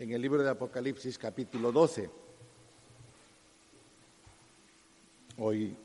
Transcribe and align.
en 0.00 0.10
el 0.12 0.22
libro 0.22 0.42
de 0.42 0.48
Apocalipsis 0.48 1.18
capítulo 1.18 1.70
12. 1.70 2.08
Hoy 5.36 5.76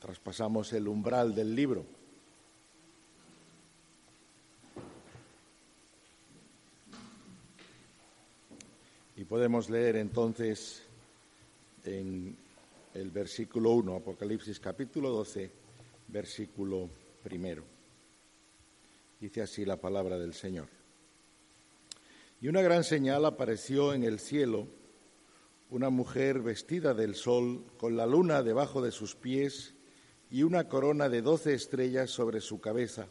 traspasamos 0.00 0.72
el 0.72 0.88
umbral 0.88 1.32
del 1.32 1.54
libro. 1.54 1.84
Y 9.16 9.22
podemos 9.22 9.70
leer 9.70 9.94
entonces 9.94 10.82
en 11.84 12.36
el 12.94 13.10
versículo 13.12 13.70
1, 13.70 13.94
Apocalipsis 13.94 14.58
capítulo 14.58 15.10
12, 15.10 15.52
versículo 16.08 16.90
primero. 17.22 17.62
Dice 19.20 19.40
así 19.40 19.64
la 19.64 19.76
palabra 19.76 20.18
del 20.18 20.34
Señor. 20.34 20.83
Y 22.44 22.48
una 22.48 22.60
gran 22.60 22.84
señal 22.84 23.24
apareció 23.24 23.94
en 23.94 24.04
el 24.04 24.18
cielo, 24.18 24.68
una 25.70 25.88
mujer 25.88 26.40
vestida 26.40 26.92
del 26.92 27.14
sol, 27.14 27.64
con 27.78 27.96
la 27.96 28.04
luna 28.04 28.42
debajo 28.42 28.82
de 28.82 28.90
sus 28.90 29.16
pies 29.16 29.74
y 30.28 30.42
una 30.42 30.68
corona 30.68 31.08
de 31.08 31.22
doce 31.22 31.54
estrellas 31.54 32.10
sobre 32.10 32.42
su 32.42 32.60
cabeza. 32.60 33.06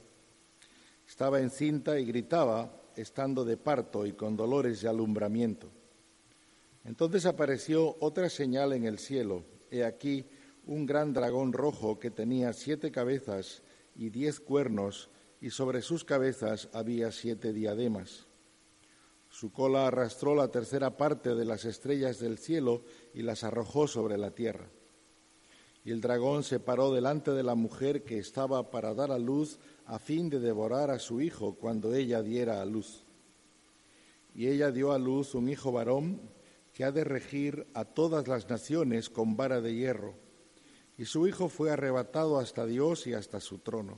Estaba 1.07 1.39
encinta 1.39 1.99
y 1.99 2.05
gritaba, 2.05 2.79
estando 2.95 3.43
de 3.43 3.57
parto 3.57 4.05
y 4.05 4.13
con 4.13 4.37
dolores 4.37 4.81
de 4.81 4.89
alumbramiento. 4.89 5.71
Entonces 6.85 7.25
apareció 7.25 7.97
otra 8.01 8.29
señal 8.29 8.71
en 8.73 8.85
el 8.85 8.99
cielo. 8.99 9.45
He 9.71 9.83
aquí 9.83 10.27
un 10.67 10.85
gran 10.85 11.11
dragón 11.11 11.53
rojo 11.53 11.97
que 11.97 12.11
tenía 12.11 12.53
siete 12.53 12.91
cabezas 12.91 13.63
y 13.95 14.11
diez 14.11 14.39
cuernos, 14.39 15.09
y 15.41 15.49
sobre 15.49 15.81
sus 15.81 16.03
cabezas 16.03 16.69
había 16.71 17.11
siete 17.11 17.51
diademas. 17.51 18.27
Su 19.33 19.51
cola 19.51 19.87
arrastró 19.87 20.35
la 20.35 20.49
tercera 20.49 20.95
parte 20.95 21.33
de 21.33 21.43
las 21.43 21.65
estrellas 21.65 22.19
del 22.19 22.37
cielo 22.37 22.83
y 23.15 23.23
las 23.23 23.43
arrojó 23.43 23.87
sobre 23.87 24.15
la 24.15 24.29
tierra. 24.29 24.69
Y 25.83 25.89
el 25.89 26.01
dragón 26.01 26.43
se 26.43 26.59
paró 26.59 26.93
delante 26.93 27.31
de 27.31 27.41
la 27.41 27.55
mujer 27.55 28.03
que 28.03 28.19
estaba 28.19 28.69
para 28.69 28.93
dar 28.93 29.11
a 29.11 29.17
luz 29.17 29.57
a 29.87 29.97
fin 29.97 30.29
de 30.29 30.39
devorar 30.39 30.91
a 30.91 30.99
su 30.99 31.19
hijo 31.19 31.55
cuando 31.55 31.95
ella 31.95 32.21
diera 32.21 32.61
a 32.61 32.65
luz. 32.65 33.05
Y 34.35 34.49
ella 34.49 34.69
dio 34.69 34.91
a 34.91 34.99
luz 34.99 35.33
un 35.33 35.49
hijo 35.49 35.71
varón 35.71 36.21
que 36.71 36.83
ha 36.83 36.91
de 36.91 37.03
regir 37.03 37.65
a 37.73 37.85
todas 37.85 38.27
las 38.27 38.47
naciones 38.51 39.09
con 39.09 39.35
vara 39.35 39.61
de 39.61 39.73
hierro. 39.73 40.13
Y 40.95 41.05
su 41.05 41.27
hijo 41.27 41.49
fue 41.49 41.71
arrebatado 41.71 42.37
hasta 42.37 42.67
Dios 42.67 43.07
y 43.07 43.15
hasta 43.15 43.39
su 43.39 43.57
trono. 43.57 43.97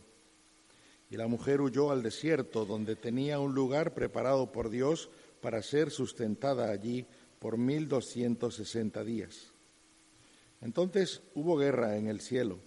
Y 1.10 1.18
la 1.18 1.28
mujer 1.28 1.62
huyó 1.62 1.92
al 1.92 2.02
desierto, 2.02 2.66
donde 2.66 2.96
tenía 2.96 3.40
un 3.40 3.54
lugar 3.54 3.94
preparado 3.94 4.52
por 4.52 4.70
Dios 4.70 5.10
para 5.46 5.62
ser 5.62 5.92
sustentada 5.92 6.72
allí 6.72 7.06
por 7.38 7.56
mil 7.56 7.88
doscientos 7.88 8.56
sesenta 8.56 9.04
días. 9.04 9.54
Entonces 10.60 11.22
hubo 11.36 11.56
guerra 11.56 11.98
en 11.98 12.08
el 12.08 12.20
cielo. 12.20 12.58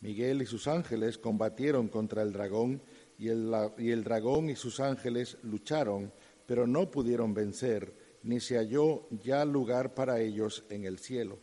Miguel 0.00 0.42
y 0.42 0.46
sus 0.46 0.66
ángeles 0.66 1.18
combatieron 1.18 1.86
contra 1.86 2.22
el 2.22 2.32
dragón 2.32 2.82
y 3.16 3.28
el, 3.28 3.48
y 3.78 3.92
el 3.92 4.02
dragón 4.02 4.50
y 4.50 4.56
sus 4.56 4.80
ángeles 4.80 5.38
lucharon, 5.44 6.12
pero 6.46 6.66
no 6.66 6.90
pudieron 6.90 7.32
vencer, 7.32 7.94
ni 8.24 8.40
se 8.40 8.56
halló 8.56 9.06
ya 9.22 9.44
lugar 9.44 9.94
para 9.94 10.20
ellos 10.20 10.64
en 10.70 10.86
el 10.86 10.98
cielo. 10.98 11.38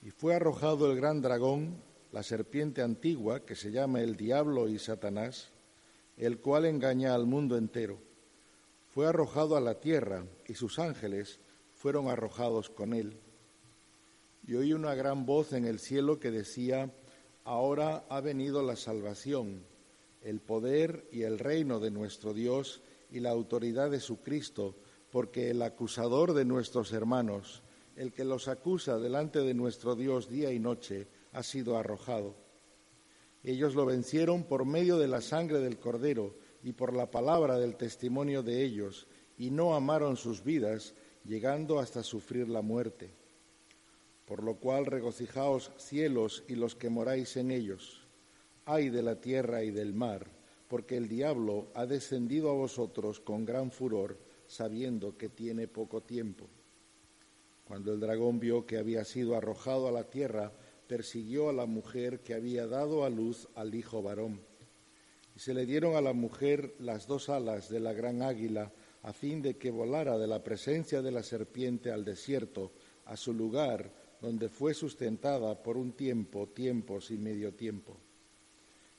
Y 0.00 0.08
fue 0.08 0.34
arrojado 0.36 0.90
el 0.90 0.96
gran 0.96 1.20
dragón, 1.20 1.82
la 2.12 2.22
serpiente 2.22 2.80
antigua, 2.80 3.44
que 3.44 3.56
se 3.56 3.70
llama 3.70 4.00
el 4.00 4.16
diablo 4.16 4.70
y 4.70 4.78
Satanás, 4.78 5.50
el 6.16 6.38
cual 6.38 6.64
engaña 6.64 7.14
al 7.14 7.26
mundo 7.26 7.58
entero 7.58 8.13
fue 8.94 9.08
arrojado 9.08 9.56
a 9.56 9.60
la 9.60 9.80
tierra 9.80 10.24
y 10.46 10.54
sus 10.54 10.78
ángeles 10.78 11.40
fueron 11.72 12.06
arrojados 12.06 12.70
con 12.70 12.92
él. 12.92 13.18
Y 14.46 14.54
oí 14.54 14.72
una 14.72 14.94
gran 14.94 15.26
voz 15.26 15.52
en 15.52 15.64
el 15.64 15.80
cielo 15.80 16.20
que 16.20 16.30
decía, 16.30 16.94
ahora 17.42 18.04
ha 18.08 18.20
venido 18.20 18.62
la 18.62 18.76
salvación, 18.76 19.64
el 20.22 20.40
poder 20.40 21.08
y 21.10 21.22
el 21.22 21.40
reino 21.40 21.80
de 21.80 21.90
nuestro 21.90 22.32
Dios 22.32 22.82
y 23.10 23.18
la 23.18 23.30
autoridad 23.30 23.90
de 23.90 23.98
su 23.98 24.22
Cristo, 24.22 24.76
porque 25.10 25.50
el 25.50 25.62
acusador 25.62 26.32
de 26.32 26.44
nuestros 26.44 26.92
hermanos, 26.92 27.64
el 27.96 28.12
que 28.12 28.24
los 28.24 28.46
acusa 28.46 29.00
delante 29.00 29.40
de 29.40 29.54
nuestro 29.54 29.96
Dios 29.96 30.28
día 30.28 30.52
y 30.52 30.60
noche, 30.60 31.08
ha 31.32 31.42
sido 31.42 31.76
arrojado. 31.76 32.36
Ellos 33.42 33.74
lo 33.74 33.86
vencieron 33.86 34.44
por 34.44 34.64
medio 34.64 34.98
de 34.98 35.08
la 35.08 35.20
sangre 35.20 35.58
del 35.58 35.80
Cordero 35.80 36.36
y 36.64 36.72
por 36.72 36.94
la 36.94 37.10
palabra 37.10 37.58
del 37.58 37.76
testimonio 37.76 38.42
de 38.42 38.64
ellos, 38.64 39.06
y 39.36 39.50
no 39.50 39.74
amaron 39.74 40.16
sus 40.16 40.42
vidas, 40.42 40.94
llegando 41.22 41.78
hasta 41.78 42.02
sufrir 42.02 42.48
la 42.48 42.62
muerte. 42.62 43.10
Por 44.24 44.42
lo 44.42 44.56
cual 44.56 44.86
regocijaos 44.86 45.70
cielos 45.76 46.42
y 46.48 46.54
los 46.54 46.74
que 46.74 46.88
moráis 46.88 47.36
en 47.36 47.50
ellos. 47.50 48.06
Ay 48.64 48.88
de 48.88 49.02
la 49.02 49.20
tierra 49.20 49.62
y 49.62 49.70
del 49.70 49.92
mar, 49.92 50.26
porque 50.66 50.96
el 50.96 51.06
diablo 51.06 51.68
ha 51.74 51.84
descendido 51.84 52.48
a 52.48 52.54
vosotros 52.54 53.20
con 53.20 53.44
gran 53.44 53.70
furor, 53.70 54.18
sabiendo 54.46 55.18
que 55.18 55.28
tiene 55.28 55.68
poco 55.68 56.00
tiempo. 56.00 56.46
Cuando 57.66 57.92
el 57.92 58.00
dragón 58.00 58.40
vio 58.40 58.64
que 58.64 58.78
había 58.78 59.04
sido 59.04 59.36
arrojado 59.36 59.86
a 59.86 59.92
la 59.92 60.04
tierra, 60.04 60.50
persiguió 60.86 61.50
a 61.50 61.52
la 61.52 61.66
mujer 61.66 62.20
que 62.20 62.32
había 62.32 62.66
dado 62.66 63.04
a 63.04 63.10
luz 63.10 63.48
al 63.54 63.74
hijo 63.74 64.02
varón 64.02 64.53
y 65.36 65.40
se 65.40 65.54
le 65.54 65.66
dieron 65.66 65.96
a 65.96 66.00
la 66.00 66.12
mujer 66.12 66.74
las 66.78 67.06
dos 67.06 67.28
alas 67.28 67.68
de 67.68 67.80
la 67.80 67.92
gran 67.92 68.22
águila, 68.22 68.72
a 69.02 69.12
fin 69.12 69.42
de 69.42 69.56
que 69.56 69.70
volara 69.70 70.16
de 70.16 70.26
la 70.26 70.42
presencia 70.42 71.02
de 71.02 71.10
la 71.10 71.22
serpiente 71.22 71.90
al 71.90 72.04
desierto, 72.04 72.72
a 73.06 73.16
su 73.16 73.34
lugar, 73.34 73.90
donde 74.20 74.48
fue 74.48 74.72
sustentada 74.74 75.62
por 75.62 75.76
un 75.76 75.92
tiempo, 75.92 76.48
tiempos 76.48 77.10
y 77.10 77.18
medio 77.18 77.52
tiempo. 77.52 77.96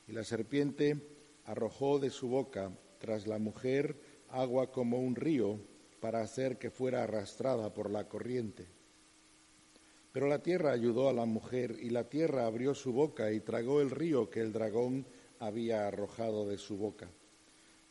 Y 0.07 0.11
la 0.11 0.23
serpiente 0.23 0.99
arrojó 1.45 1.99
de 1.99 2.09
su 2.09 2.27
boca 2.27 2.71
tras 2.99 3.25
la 3.25 3.39
mujer 3.39 3.95
agua 4.29 4.71
como 4.71 4.99
un 4.99 5.15
río, 5.15 5.59
para 5.99 6.21
hacer 6.21 6.57
que 6.59 6.69
fuera 6.69 7.03
arrastrada 7.03 7.73
por 7.73 7.89
la 7.89 8.07
corriente. 8.07 8.67
Pero 10.11 10.27
la 10.27 10.43
tierra 10.43 10.71
ayudó 10.71 11.09
a 11.09 11.13
la 11.13 11.25
mujer, 11.25 11.77
y 11.81 11.89
la 11.89 12.07
tierra 12.09 12.45
abrió 12.45 12.75
su 12.75 12.93
boca 12.93 13.31
y 13.31 13.39
tragó 13.39 13.81
el 13.81 13.89
río 13.89 14.29
que 14.29 14.41
el 14.41 14.53
dragón 14.53 15.07
había 15.39 15.87
arrojado 15.87 16.47
de 16.47 16.57
su 16.57 16.77
boca. 16.77 17.09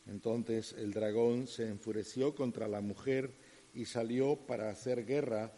Entonces 0.07 0.73
el 0.73 0.93
dragón 0.93 1.47
se 1.47 1.67
enfureció 1.67 2.35
contra 2.35 2.67
la 2.67 2.81
mujer 2.81 3.33
y 3.73 3.85
salió 3.85 4.35
para 4.35 4.69
hacer 4.69 5.05
guerra 5.05 5.51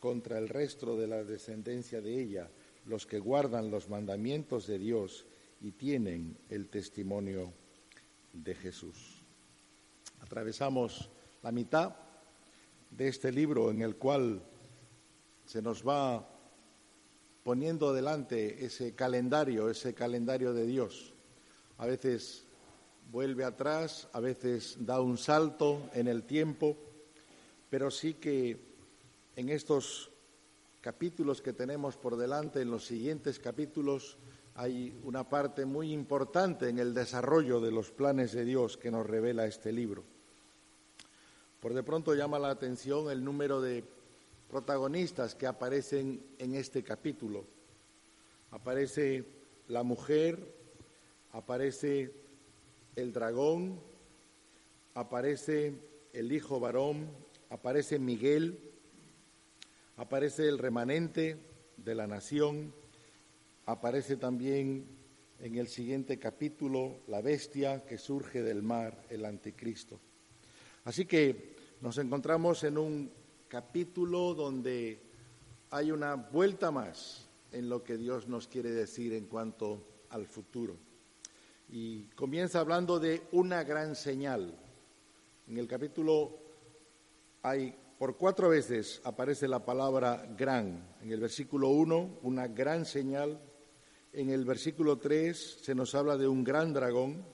contra 0.00 0.38
el 0.38 0.48
resto 0.48 0.96
de 0.96 1.06
la 1.06 1.22
descendencia 1.22 2.00
de 2.00 2.20
ella, 2.20 2.50
los 2.86 3.06
que 3.06 3.20
guardan 3.20 3.70
los 3.70 3.88
mandamientos 3.88 4.66
de 4.66 4.78
Dios 4.78 5.26
y 5.60 5.72
tienen 5.72 6.36
el 6.48 6.68
testimonio 6.68 7.52
de 8.32 8.54
Jesús. 8.54 9.22
Atravesamos 10.20 11.08
la 11.42 11.52
mitad 11.52 11.94
de 12.90 13.08
este 13.08 13.30
libro 13.30 13.70
en 13.70 13.82
el 13.82 13.96
cual 13.96 14.42
se 15.46 15.62
nos 15.62 15.86
va 15.86 16.28
poniendo 17.44 17.92
delante 17.92 18.64
ese 18.64 18.94
calendario, 18.94 19.70
ese 19.70 19.94
calendario 19.94 20.52
de 20.52 20.66
Dios 20.66 21.12
a 21.82 21.86
veces 21.86 22.44
vuelve 23.10 23.42
atrás, 23.42 24.06
a 24.12 24.20
veces 24.20 24.76
da 24.78 25.00
un 25.00 25.18
salto 25.18 25.90
en 25.94 26.06
el 26.06 26.22
tiempo, 26.22 26.76
pero 27.68 27.90
sí 27.90 28.14
que 28.14 28.56
en 29.34 29.48
estos 29.48 30.08
capítulos 30.80 31.42
que 31.42 31.52
tenemos 31.52 31.96
por 31.96 32.16
delante, 32.16 32.62
en 32.62 32.70
los 32.70 32.86
siguientes 32.86 33.40
capítulos, 33.40 34.16
hay 34.54 34.96
una 35.02 35.28
parte 35.28 35.64
muy 35.64 35.92
importante 35.92 36.68
en 36.68 36.78
el 36.78 36.94
desarrollo 36.94 37.60
de 37.60 37.72
los 37.72 37.90
planes 37.90 38.30
de 38.30 38.44
Dios 38.44 38.76
que 38.76 38.92
nos 38.92 39.04
revela 39.04 39.46
este 39.46 39.72
libro. 39.72 40.04
Por 41.58 41.74
de 41.74 41.82
pronto 41.82 42.14
llama 42.14 42.38
la 42.38 42.50
atención 42.50 43.10
el 43.10 43.24
número 43.24 43.60
de 43.60 43.82
protagonistas 44.48 45.34
que 45.34 45.48
aparecen 45.48 46.22
en 46.38 46.54
este 46.54 46.84
capítulo. 46.84 47.44
Aparece 48.52 49.24
la 49.66 49.82
mujer, 49.82 50.61
aparece 51.32 52.12
el 52.94 53.12
dragón, 53.12 53.80
aparece 54.94 55.74
el 56.12 56.30
hijo 56.32 56.60
varón, 56.60 57.10
aparece 57.50 57.98
Miguel, 57.98 58.58
aparece 59.96 60.48
el 60.48 60.58
remanente 60.58 61.36
de 61.76 61.94
la 61.94 62.06
nación, 62.06 62.74
aparece 63.66 64.16
también 64.16 64.86
en 65.40 65.56
el 65.56 65.68
siguiente 65.68 66.18
capítulo 66.18 67.00
la 67.08 67.20
bestia 67.20 67.84
que 67.84 67.98
surge 67.98 68.42
del 68.42 68.62
mar, 68.62 69.06
el 69.08 69.24
anticristo. 69.24 69.98
Así 70.84 71.06
que 71.06 71.56
nos 71.80 71.98
encontramos 71.98 72.62
en 72.64 72.76
un 72.78 73.10
capítulo 73.48 74.34
donde 74.34 75.00
hay 75.70 75.90
una 75.90 76.14
vuelta 76.14 76.70
más 76.70 77.28
en 77.50 77.68
lo 77.68 77.82
que 77.82 77.96
Dios 77.96 78.28
nos 78.28 78.48
quiere 78.48 78.70
decir 78.70 79.14
en 79.14 79.26
cuanto 79.26 79.86
al 80.10 80.26
futuro. 80.26 80.91
Y 81.74 82.04
comienza 82.08 82.60
hablando 82.60 83.00
de 83.00 83.22
una 83.32 83.64
gran 83.64 83.96
señal. 83.96 84.54
En 85.48 85.56
el 85.56 85.66
capítulo 85.66 86.38
hay 87.40 87.74
por 87.98 88.18
cuatro 88.18 88.50
veces 88.50 89.00
aparece 89.04 89.48
la 89.48 89.64
palabra 89.64 90.26
gran. 90.36 90.86
En 91.00 91.10
el 91.10 91.18
versículo 91.18 91.70
1, 91.70 92.18
una 92.24 92.46
gran 92.46 92.84
señal. 92.84 93.40
En 94.12 94.28
el 94.28 94.44
versículo 94.44 94.98
3 94.98 95.60
se 95.62 95.74
nos 95.74 95.94
habla 95.94 96.18
de 96.18 96.28
un 96.28 96.44
gran 96.44 96.74
dragón. 96.74 97.24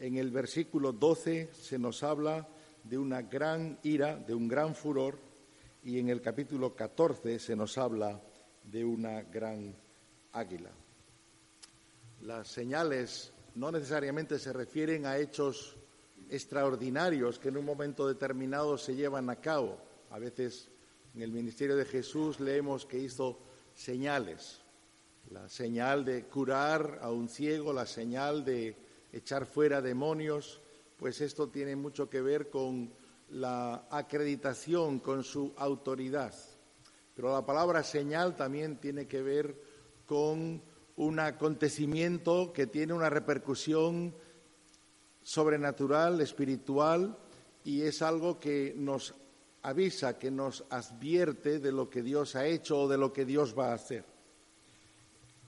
En 0.00 0.16
el 0.16 0.32
versículo 0.32 0.92
12 0.92 1.50
se 1.52 1.78
nos 1.78 2.02
habla 2.02 2.48
de 2.82 2.98
una 2.98 3.22
gran 3.22 3.78
ira, 3.84 4.16
de 4.16 4.34
un 4.34 4.48
gran 4.48 4.74
furor. 4.74 5.20
Y 5.84 6.00
en 6.00 6.08
el 6.08 6.20
capítulo 6.20 6.74
14 6.74 7.38
se 7.38 7.54
nos 7.54 7.78
habla 7.78 8.20
de 8.64 8.84
una 8.84 9.22
gran 9.22 9.72
águila. 10.32 10.72
Las 12.22 12.48
señales 12.48 13.32
no 13.58 13.72
necesariamente 13.72 14.38
se 14.38 14.52
refieren 14.52 15.04
a 15.04 15.18
hechos 15.18 15.76
extraordinarios 16.30 17.40
que 17.40 17.48
en 17.48 17.56
un 17.56 17.64
momento 17.64 18.06
determinado 18.06 18.78
se 18.78 18.94
llevan 18.94 19.28
a 19.30 19.36
cabo. 19.36 19.80
A 20.10 20.18
veces 20.20 20.68
en 21.12 21.22
el 21.22 21.32
ministerio 21.32 21.74
de 21.74 21.84
Jesús 21.84 22.38
leemos 22.38 22.86
que 22.86 22.98
hizo 22.98 23.40
señales, 23.74 24.60
la 25.30 25.48
señal 25.48 26.04
de 26.04 26.24
curar 26.26 27.00
a 27.02 27.10
un 27.10 27.28
ciego, 27.28 27.72
la 27.72 27.86
señal 27.86 28.44
de 28.44 28.76
echar 29.12 29.44
fuera 29.44 29.82
demonios, 29.82 30.60
pues 30.96 31.20
esto 31.20 31.48
tiene 31.48 31.74
mucho 31.74 32.08
que 32.08 32.20
ver 32.20 32.50
con 32.50 32.92
la 33.30 33.88
acreditación, 33.90 35.00
con 35.00 35.24
su 35.24 35.52
autoridad. 35.56 36.32
Pero 37.16 37.32
la 37.32 37.44
palabra 37.44 37.82
señal 37.82 38.36
también 38.36 38.76
tiene 38.76 39.08
que 39.08 39.20
ver 39.20 39.60
con 40.06 40.62
un 40.98 41.20
acontecimiento 41.20 42.52
que 42.52 42.66
tiene 42.66 42.92
una 42.92 43.08
repercusión 43.08 44.12
sobrenatural, 45.22 46.20
espiritual, 46.20 47.16
y 47.62 47.82
es 47.82 48.02
algo 48.02 48.40
que 48.40 48.74
nos 48.76 49.14
avisa, 49.62 50.18
que 50.18 50.32
nos 50.32 50.64
advierte 50.70 51.60
de 51.60 51.70
lo 51.70 51.88
que 51.88 52.02
Dios 52.02 52.34
ha 52.34 52.46
hecho 52.46 52.80
o 52.80 52.88
de 52.88 52.98
lo 52.98 53.12
que 53.12 53.24
Dios 53.24 53.56
va 53.56 53.70
a 53.70 53.74
hacer. 53.74 54.04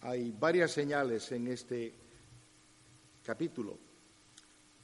Hay 0.02 0.30
varias 0.30 0.70
señales 0.70 1.32
en 1.32 1.48
este 1.48 1.94
capítulo. 3.24 3.76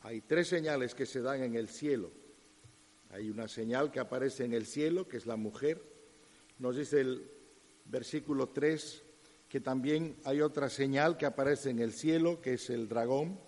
Hay 0.03 0.23
tres 0.23 0.49
señales 0.49 0.97
que 0.97 1.07
se 1.07 1.21
dan 1.21 1.45
en 1.45 1.55
el 1.55 1.69
cielo. 1.69 2.11
Hay 3.11 3.31
una 3.31 3.47
señal 3.47 3.93
que 3.93 4.01
aparece 4.01 4.45
en 4.45 4.53
el 4.53 4.67
cielo, 4.67 5.07
que 5.07 5.19
es 5.19 5.27
la 5.27 5.37
mujer. 5.37 5.81
Nos 6.59 6.77
dice 6.77 7.03
el 7.03 7.31
versículo 7.85 8.49
3 8.49 9.06
que 9.49 9.61
también 9.61 10.17
hay 10.25 10.41
otra 10.41 10.69
señal 10.69 11.17
que 11.17 11.27
aparece 11.27 11.71
en 11.71 11.79
el 11.79 11.93
cielo, 11.93 12.41
que 12.41 12.55
es 12.55 12.71
el 12.71 12.89
dragón, 12.89 13.39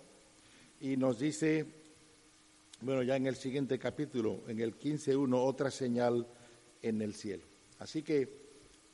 y 0.79 0.95
nos 0.97 1.19
dice, 1.19 1.65
bueno, 2.81 3.03
ya 3.03 3.15
en 3.15 3.27
el 3.27 3.35
siguiente 3.35 3.77
capítulo, 3.77 4.41
en 4.47 4.59
el 4.59 4.77
15.1, 4.79 5.37
otra 5.37 5.69
señal 5.71 6.27
en 6.81 7.01
el 7.01 7.13
cielo. 7.13 7.43
Así 7.79 8.01
que 8.01 8.29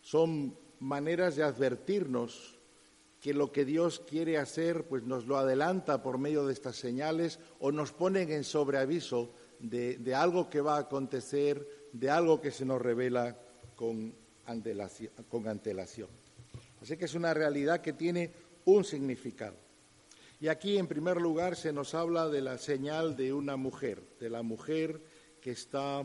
son 0.01 0.57
maneras 0.79 1.35
de 1.35 1.43
advertirnos 1.43 2.59
que 3.19 3.33
lo 3.33 3.51
que 3.51 3.65
Dios 3.65 4.01
quiere 4.07 4.37
hacer, 4.37 4.87
pues 4.87 5.03
nos 5.03 5.25
lo 5.25 5.37
adelanta 5.37 6.03
por 6.03 6.17
medio 6.17 6.45
de 6.45 6.53
estas 6.53 6.75
señales 6.75 7.39
o 7.59 7.71
nos 7.71 7.91
ponen 7.91 8.31
en 8.31 8.43
sobreaviso 8.43 9.33
de, 9.59 9.97
de 9.97 10.13
algo 10.13 10.49
que 10.49 10.61
va 10.61 10.75
a 10.75 10.81
acontecer, 10.81 11.67
de 11.91 12.09
algo 12.09 12.41
que 12.41 12.51
se 12.51 12.65
nos 12.65 12.81
revela 12.81 13.37
con 13.75 14.13
antelación, 14.45 16.09
Así 16.85 16.97
que 16.97 17.05
es 17.05 17.15
una 17.15 17.33
realidad 17.33 17.81
que 17.81 17.93
tiene 17.93 18.31
un 18.65 18.83
significado. 18.83 19.55
Y 20.39 20.49
aquí, 20.49 20.77
en 20.77 20.85
primer 20.85 21.19
lugar, 21.19 21.55
se 21.55 21.73
nos 21.73 21.95
habla 21.95 22.29
de 22.29 22.41
la 22.41 22.59
señal 22.59 23.15
de 23.15 23.33
una 23.33 23.55
mujer, 23.55 24.03
de 24.19 24.29
la 24.29 24.43
mujer 24.43 25.01
que 25.41 25.49
está 25.49 26.03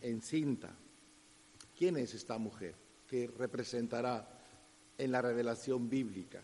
encinta. 0.00 0.74
¿Quién 1.76 1.98
es 1.98 2.14
esta 2.14 2.38
mujer 2.38 2.74
que 3.06 3.26
representará 3.36 4.26
en 4.96 5.12
la 5.12 5.20
revelación 5.20 5.90
bíblica? 5.90 6.42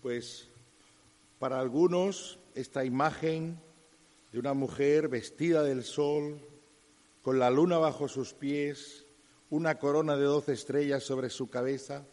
Pues 0.00 0.48
para 1.38 1.60
algunos 1.60 2.38
esta 2.54 2.86
imagen 2.86 3.60
de 4.32 4.38
una 4.38 4.54
mujer 4.54 5.08
vestida 5.08 5.62
del 5.62 5.84
sol, 5.84 6.40
con 7.20 7.38
la 7.38 7.50
luna 7.50 7.76
bajo 7.76 8.08
sus 8.08 8.32
pies, 8.32 9.04
una 9.50 9.78
corona 9.78 10.16
de 10.16 10.24
doce 10.24 10.54
estrellas 10.54 11.02
sobre 11.02 11.28
su 11.28 11.50
cabeza, 11.50 12.06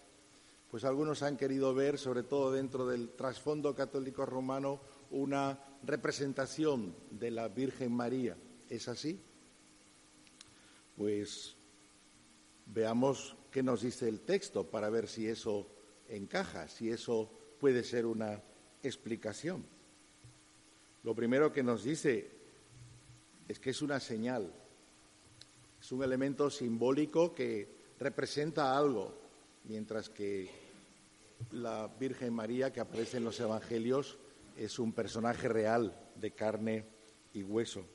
pues 0.72 0.86
algunos 0.86 1.22
han 1.22 1.36
querido 1.36 1.74
ver, 1.74 1.98
sobre 1.98 2.24
todo 2.24 2.50
dentro 2.50 2.88
del 2.88 3.10
trasfondo 3.10 3.76
católico 3.76 4.26
romano, 4.26 4.80
una 5.10 5.60
representación 5.84 6.96
de 7.10 7.30
la 7.30 7.50
Virgen 7.50 7.92
María. 7.92 8.38
¿Es 8.70 8.88
así? 8.88 9.20
Pues 10.96 11.58
veamos 12.68 13.36
qué 13.52 13.62
nos 13.62 13.82
dice 13.82 14.08
el 14.08 14.22
texto 14.22 14.66
para 14.70 14.90
ver 14.90 15.10
si 15.10 15.28
eso 15.28 15.68
encaja, 16.08 16.70
si 16.70 16.90
eso 16.90 17.30
puede 17.60 17.84
ser 17.84 18.06
una 18.06 18.42
explicación. 18.82 19.66
Lo 21.04 21.14
primero 21.14 21.52
que 21.52 21.64
nos 21.64 21.84
dice 21.84 22.32
es 23.50 23.60
que 23.60 23.72
es 23.72 23.82
una 23.82 24.00
señal, 24.00 24.54
es 25.82 25.92
un 25.92 26.02
elemento 26.02 26.50
simbólico 26.50 27.36
que 27.36 27.76
representa 28.00 28.78
algo, 28.78 29.20
mientras 29.66 30.08
que 30.08 30.61
la 31.52 31.88
Virgen 32.00 32.34
María 32.34 32.72
que 32.72 32.80
aparece 32.80 33.18
en 33.18 33.24
los 33.24 33.40
Evangelios 33.40 34.18
es 34.58 34.80
un 34.80 34.94
personaje 34.94 35.48
real 35.48 35.98
de 36.16 36.32
carne 36.32 36.86
y 37.34 37.44
hueso. 37.44 37.86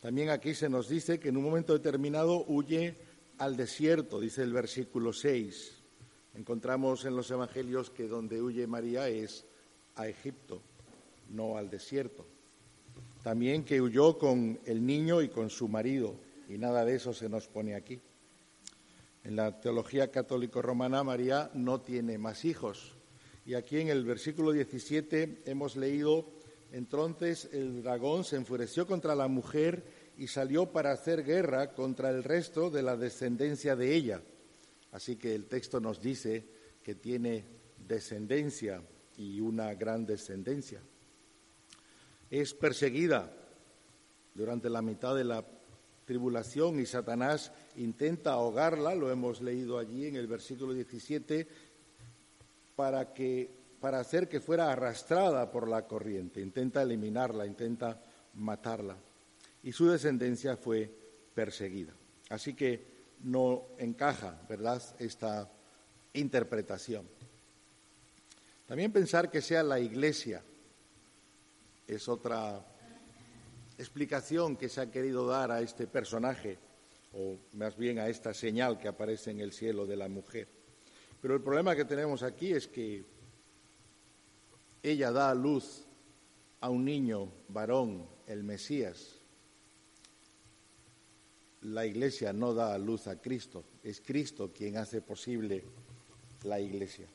También 0.00 0.30
aquí 0.30 0.54
se 0.54 0.68
nos 0.68 0.88
dice 0.88 1.20
que 1.20 1.28
en 1.28 1.36
un 1.36 1.44
momento 1.44 1.74
determinado 1.74 2.44
huye 2.46 2.96
al 3.38 3.56
desierto, 3.56 4.18
dice 4.18 4.42
el 4.42 4.52
versículo 4.52 5.12
6. 5.12 5.82
Encontramos 6.34 7.04
en 7.04 7.16
los 7.16 7.30
Evangelios 7.30 7.90
que 7.90 8.08
donde 8.08 8.40
huye 8.40 8.66
María 8.66 9.08
es 9.08 9.44
a 9.96 10.08
Egipto, 10.08 10.62
no 11.28 11.56
al 11.56 11.68
desierto. 11.68 12.26
También 13.22 13.64
que 13.64 13.82
huyó 13.82 14.16
con 14.16 14.58
el 14.64 14.84
niño 14.84 15.20
y 15.20 15.28
con 15.28 15.50
su 15.50 15.68
marido 15.68 16.14
y 16.48 16.56
nada 16.56 16.84
de 16.84 16.94
eso 16.94 17.12
se 17.12 17.28
nos 17.28 17.46
pone 17.46 17.74
aquí. 17.74 18.00
En 19.22 19.36
la 19.36 19.60
teología 19.60 20.10
católico-romana, 20.10 21.04
María 21.04 21.50
no 21.54 21.80
tiene 21.82 22.16
más 22.16 22.44
hijos. 22.44 22.96
Y 23.44 23.54
aquí 23.54 23.78
en 23.78 23.88
el 23.88 24.04
versículo 24.04 24.52
17 24.52 25.42
hemos 25.44 25.76
leído, 25.76 26.30
entonces 26.72 27.48
el 27.52 27.82
dragón 27.82 28.24
se 28.24 28.36
enfureció 28.36 28.86
contra 28.86 29.14
la 29.14 29.28
mujer 29.28 29.84
y 30.16 30.26
salió 30.26 30.72
para 30.72 30.92
hacer 30.92 31.24
guerra 31.24 31.74
contra 31.74 32.10
el 32.10 32.24
resto 32.24 32.70
de 32.70 32.82
la 32.82 32.96
descendencia 32.96 33.76
de 33.76 33.94
ella. 33.94 34.22
Así 34.92 35.16
que 35.16 35.34
el 35.34 35.46
texto 35.46 35.80
nos 35.80 36.00
dice 36.00 36.46
que 36.82 36.94
tiene 36.94 37.44
descendencia 37.86 38.82
y 39.16 39.40
una 39.40 39.74
gran 39.74 40.06
descendencia. 40.06 40.80
Es 42.30 42.54
perseguida 42.54 43.32
durante 44.34 44.70
la 44.70 44.80
mitad 44.80 45.14
de 45.14 45.24
la 45.24 45.44
tribulación 46.04 46.80
y 46.80 46.86
Satanás 46.86 47.52
intenta 47.76 48.32
ahogarla, 48.32 48.94
lo 48.94 49.10
hemos 49.10 49.40
leído 49.40 49.78
allí 49.78 50.06
en 50.06 50.16
el 50.16 50.26
versículo 50.26 50.72
17, 50.72 51.46
para, 52.76 53.12
que, 53.12 53.50
para 53.80 54.00
hacer 54.00 54.28
que 54.28 54.40
fuera 54.40 54.72
arrastrada 54.72 55.50
por 55.50 55.68
la 55.68 55.86
corriente, 55.86 56.40
intenta 56.40 56.82
eliminarla, 56.82 57.46
intenta 57.46 58.00
matarla. 58.34 58.96
Y 59.62 59.72
su 59.72 59.88
descendencia 59.88 60.56
fue 60.56 60.90
perseguida. 61.34 61.92
Así 62.30 62.54
que 62.54 62.84
no 63.24 63.64
encaja, 63.78 64.40
¿verdad?, 64.48 64.82
esta 64.98 65.50
interpretación. 66.14 67.06
También 68.66 68.92
pensar 68.92 69.30
que 69.30 69.42
sea 69.42 69.62
la 69.62 69.80
iglesia 69.80 70.42
es 71.86 72.08
otra 72.08 72.64
explicación 73.76 74.56
que 74.56 74.68
se 74.68 74.80
ha 74.80 74.90
querido 74.90 75.26
dar 75.26 75.50
a 75.50 75.60
este 75.60 75.86
personaje, 75.86 76.56
o 77.12 77.38
más 77.54 77.76
bien 77.76 77.98
a 77.98 78.08
esta 78.08 78.34
señal 78.34 78.78
que 78.78 78.88
aparece 78.88 79.30
en 79.30 79.40
el 79.40 79.52
cielo 79.52 79.86
de 79.86 79.96
la 79.96 80.08
mujer. 80.08 80.48
Pero 81.20 81.34
el 81.34 81.42
problema 81.42 81.76
que 81.76 81.84
tenemos 81.84 82.22
aquí 82.22 82.52
es 82.52 82.66
que 82.66 83.04
ella 84.82 85.10
da 85.10 85.30
a 85.30 85.34
luz 85.34 85.84
a 86.60 86.70
un 86.70 86.84
niño 86.84 87.30
varón, 87.48 88.06
el 88.26 88.44
Mesías, 88.44 89.16
la 91.62 91.84
iglesia 91.84 92.32
no 92.32 92.54
da 92.54 92.74
a 92.74 92.78
luz 92.78 93.06
a 93.06 93.20
Cristo, 93.20 93.64
es 93.82 94.00
Cristo 94.00 94.50
quien 94.52 94.76
hace 94.76 95.02
posible 95.02 95.64
la 96.44 96.58
iglesia. 96.60 97.06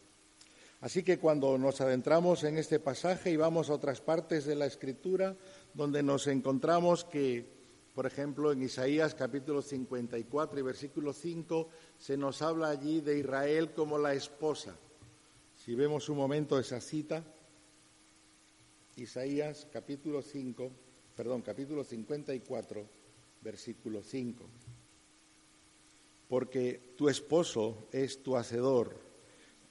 Así 0.81 1.01
que 1.01 1.17
cuando 1.17 1.57
nos 1.57 1.81
adentramos 1.81 2.43
en 2.43 2.57
este 2.57 2.79
pasaje 2.79 3.31
y 3.31 3.37
vamos 3.37 3.69
a 3.69 3.73
otras 3.73 4.01
partes 4.01 4.45
de 4.45 4.55
la 4.55 4.67
escritura, 4.67 5.35
donde 5.73 6.03
nos 6.03 6.27
encontramos 6.27 7.05
que, 7.05 7.54
por 7.95 8.05
ejemplo, 8.05 8.51
en 8.51 8.61
Isaías 8.61 9.15
capítulo 9.15 9.61
54 9.61 10.59
y 10.59 10.61
versículo 10.61 11.13
5, 11.13 11.69
se 11.97 12.17
nos 12.17 12.41
habla 12.41 12.67
allí 12.67 12.99
de 12.99 13.17
Israel 13.17 13.71
como 13.71 13.97
la 13.97 14.13
esposa. 14.13 14.75
Si 15.55 15.75
vemos 15.75 16.09
un 16.09 16.17
momento 16.17 16.59
esa 16.59 16.81
cita, 16.81 17.23
Isaías 18.97 19.65
capítulo 19.71 20.21
5, 20.21 20.71
perdón, 21.15 21.41
capítulo 21.41 21.85
54, 21.85 22.85
versículo 23.41 24.03
5. 24.03 24.45
Porque 26.27 26.93
tu 26.97 27.07
esposo 27.07 27.87
es 27.93 28.21
tu 28.21 28.35
hacedor, 28.35 28.99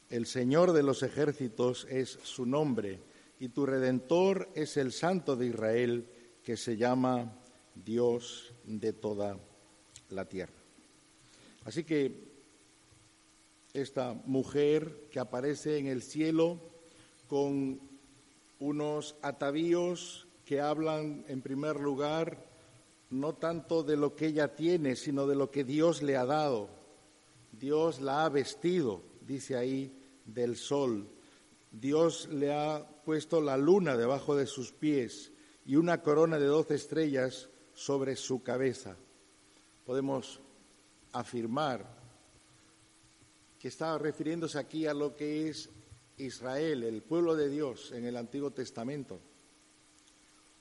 el 0.09 0.25
Señor 0.25 0.73
de 0.73 0.83
los 0.83 1.03
ejércitos 1.03 1.87
es 1.91 2.19
su 2.23 2.47
nombre, 2.47 3.01
y 3.39 3.51
tu 3.51 3.67
redentor 3.67 4.49
es 4.55 4.79
el 4.79 4.93
Santo 4.93 5.37
de 5.37 5.49
Israel, 5.49 6.07
que 6.43 6.57
se 6.57 6.79
llama 6.79 7.44
Dios 7.75 8.53
de 8.65 8.93
toda 8.93 9.39
la 10.11 10.25
tierra. 10.27 10.53
Así 11.65 11.85
que 11.85 12.13
esta 13.73 14.15
mujer 14.27 15.09
que 15.11 15.19
aparece 15.19 15.79
en 15.79 15.87
el 15.87 16.03
cielo 16.03 16.61
con 17.29 17.81
unos 18.61 19.17
atavíos 19.23 20.27
que 20.45 20.61
hablan 20.61 21.25
en 21.29 21.43
primer 21.43 21.81
lugar 21.81 22.45
no 23.11 23.35
tanto 23.35 23.83
de 23.83 23.97
lo 23.97 24.15
que 24.15 24.27
ella 24.27 24.55
tiene, 24.55 24.97
sino 24.97 25.27
de 25.27 25.37
lo 25.37 25.51
que 25.51 25.65
Dios 25.65 26.03
le 26.03 26.17
ha 26.17 26.25
dado. 26.25 26.69
Dios 27.53 28.01
la 28.01 28.25
ha 28.25 28.29
vestido, 28.29 29.03
dice 29.21 29.57
ahí, 29.57 29.93
del 30.25 30.57
sol. 30.57 31.07
Dios 31.71 32.29
le 32.31 32.53
ha 32.53 32.87
puesto 33.05 33.41
la 33.41 33.57
luna 33.57 33.97
debajo 33.97 34.37
de 34.37 34.47
sus 34.47 34.73
pies 34.73 35.33
y 35.65 35.77
una 35.77 36.03
corona 36.03 36.39
de 36.39 36.47
doce 36.47 36.75
estrellas 36.75 37.49
sobre 37.75 38.17
su 38.17 38.43
cabeza. 38.43 38.97
Podemos 39.85 40.41
afirmar 41.13 41.87
que 43.59 43.69
está 43.69 43.99
refiriéndose 43.99 44.59
aquí 44.59 44.87
a 44.87 44.95
lo 44.95 45.17
que 45.17 45.49
es 45.49 45.71
Israel, 46.17 46.85
el 46.85 47.03
pueblo 47.03 47.35
de 47.35 47.49
Dios 47.49 47.93
en 47.93 48.05
el 48.05 48.17
Antiguo 48.17 48.53
Testamento. 48.53 49.21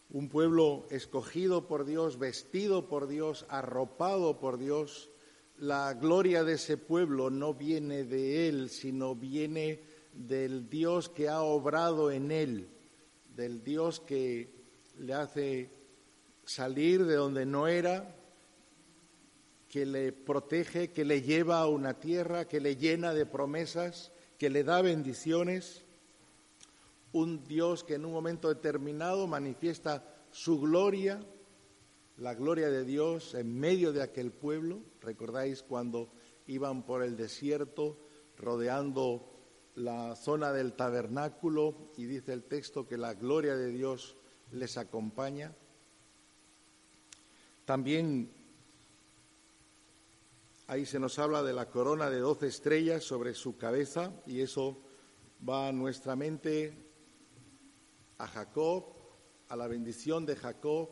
Un 0.09 0.29
pueblo 0.29 0.85
escogido 0.89 1.67
por 1.67 1.85
Dios, 1.85 2.17
vestido 2.17 2.87
por 2.87 3.07
Dios, 3.07 3.45
arropado 3.49 4.39
por 4.39 4.57
Dios. 4.57 5.09
La 5.57 5.93
gloria 5.93 6.43
de 6.43 6.53
ese 6.53 6.77
pueblo 6.77 7.29
no 7.29 7.53
viene 7.53 8.03
de 8.03 8.47
él, 8.47 8.69
sino 8.69 9.15
viene 9.15 9.81
del 10.13 10.69
Dios 10.69 11.09
que 11.09 11.29
ha 11.29 11.41
obrado 11.41 12.11
en 12.11 12.31
él, 12.31 12.69
del 13.35 13.63
Dios 13.63 13.99
que 13.99 14.53
le 14.99 15.13
hace 15.13 15.69
salir 16.45 17.05
de 17.05 17.15
donde 17.15 17.45
no 17.45 17.67
era, 17.67 18.15
que 19.69 19.85
le 19.85 20.11
protege, 20.11 20.91
que 20.91 21.03
le 21.03 21.21
lleva 21.21 21.59
a 21.59 21.67
una 21.67 21.99
tierra, 21.99 22.47
que 22.47 22.59
le 22.59 22.75
llena 22.75 23.13
de 23.13 23.25
promesas 23.25 24.11
que 24.43 24.49
le 24.49 24.65
da 24.65 24.81
bendiciones, 24.81 25.85
un 27.13 27.45
Dios 27.45 27.85
que 27.85 27.95
en 27.95 28.03
un 28.03 28.11
momento 28.11 28.49
determinado 28.49 29.25
manifiesta 29.25 30.03
su 30.31 30.59
gloria, 30.59 31.23
la 32.17 32.33
gloria 32.33 32.69
de 32.69 32.83
Dios 32.83 33.35
en 33.35 33.57
medio 33.57 33.93
de 33.93 34.01
aquel 34.01 34.33
pueblo. 34.33 34.81
¿Recordáis 34.99 35.63
cuando 35.63 36.11
iban 36.47 36.83
por 36.83 37.03
el 37.03 37.15
desierto 37.15 37.97
rodeando 38.37 39.31
la 39.75 40.17
zona 40.17 40.51
del 40.51 40.73
tabernáculo 40.73 41.91
y 41.95 42.03
dice 42.03 42.33
el 42.33 42.43
texto 42.43 42.85
que 42.85 42.97
la 42.97 43.13
gloria 43.13 43.55
de 43.55 43.69
Dios 43.69 44.17
les 44.51 44.77
acompaña? 44.77 45.55
También 47.65 48.29
Ahí 50.67 50.85
se 50.85 50.97
nos 50.99 51.19
habla 51.19 51.43
de 51.43 51.51
la 51.51 51.69
corona 51.69 52.09
de 52.09 52.19
doce 52.19 52.47
estrellas 52.47 53.03
sobre 53.03 53.33
su 53.33 53.57
cabeza 53.57 54.13
y 54.25 54.39
eso 54.39 54.77
va 55.47 55.67
a 55.67 55.73
nuestra 55.73 56.15
mente 56.15 56.73
a 58.17 58.27
Jacob, 58.27 58.85
a 59.49 59.57
la 59.57 59.67
bendición 59.67 60.25
de 60.25 60.37
Jacob, 60.37 60.89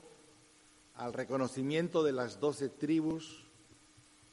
al 0.96 1.14
reconocimiento 1.14 2.04
de 2.04 2.12
las 2.12 2.42
doce 2.42 2.68
tribus 2.68 3.46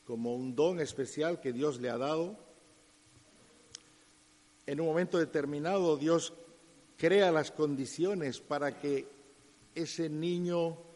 como 0.05 0.35
un 0.35 0.57
don 0.57 0.81
especial 0.81 1.41
que 1.41 1.53
Dios 1.53 1.81
le 1.81 1.89
ha 1.89 1.99
dado. 1.99 2.37
En 4.67 4.81
un 4.81 4.87
momento 4.87 5.19
determinado 5.19 5.97
Dios 5.97 6.35
crea 6.97 7.31
las 7.31 7.53
condiciones 7.53 8.41
para 8.41 8.81
que 8.81 9.07
ese 9.77 10.11
niño 10.11 10.88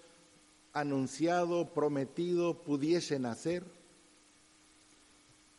anunciado, 0.73 1.73
prometido, 1.73 2.62
pudiese 2.62 3.19
nacer 3.19 3.64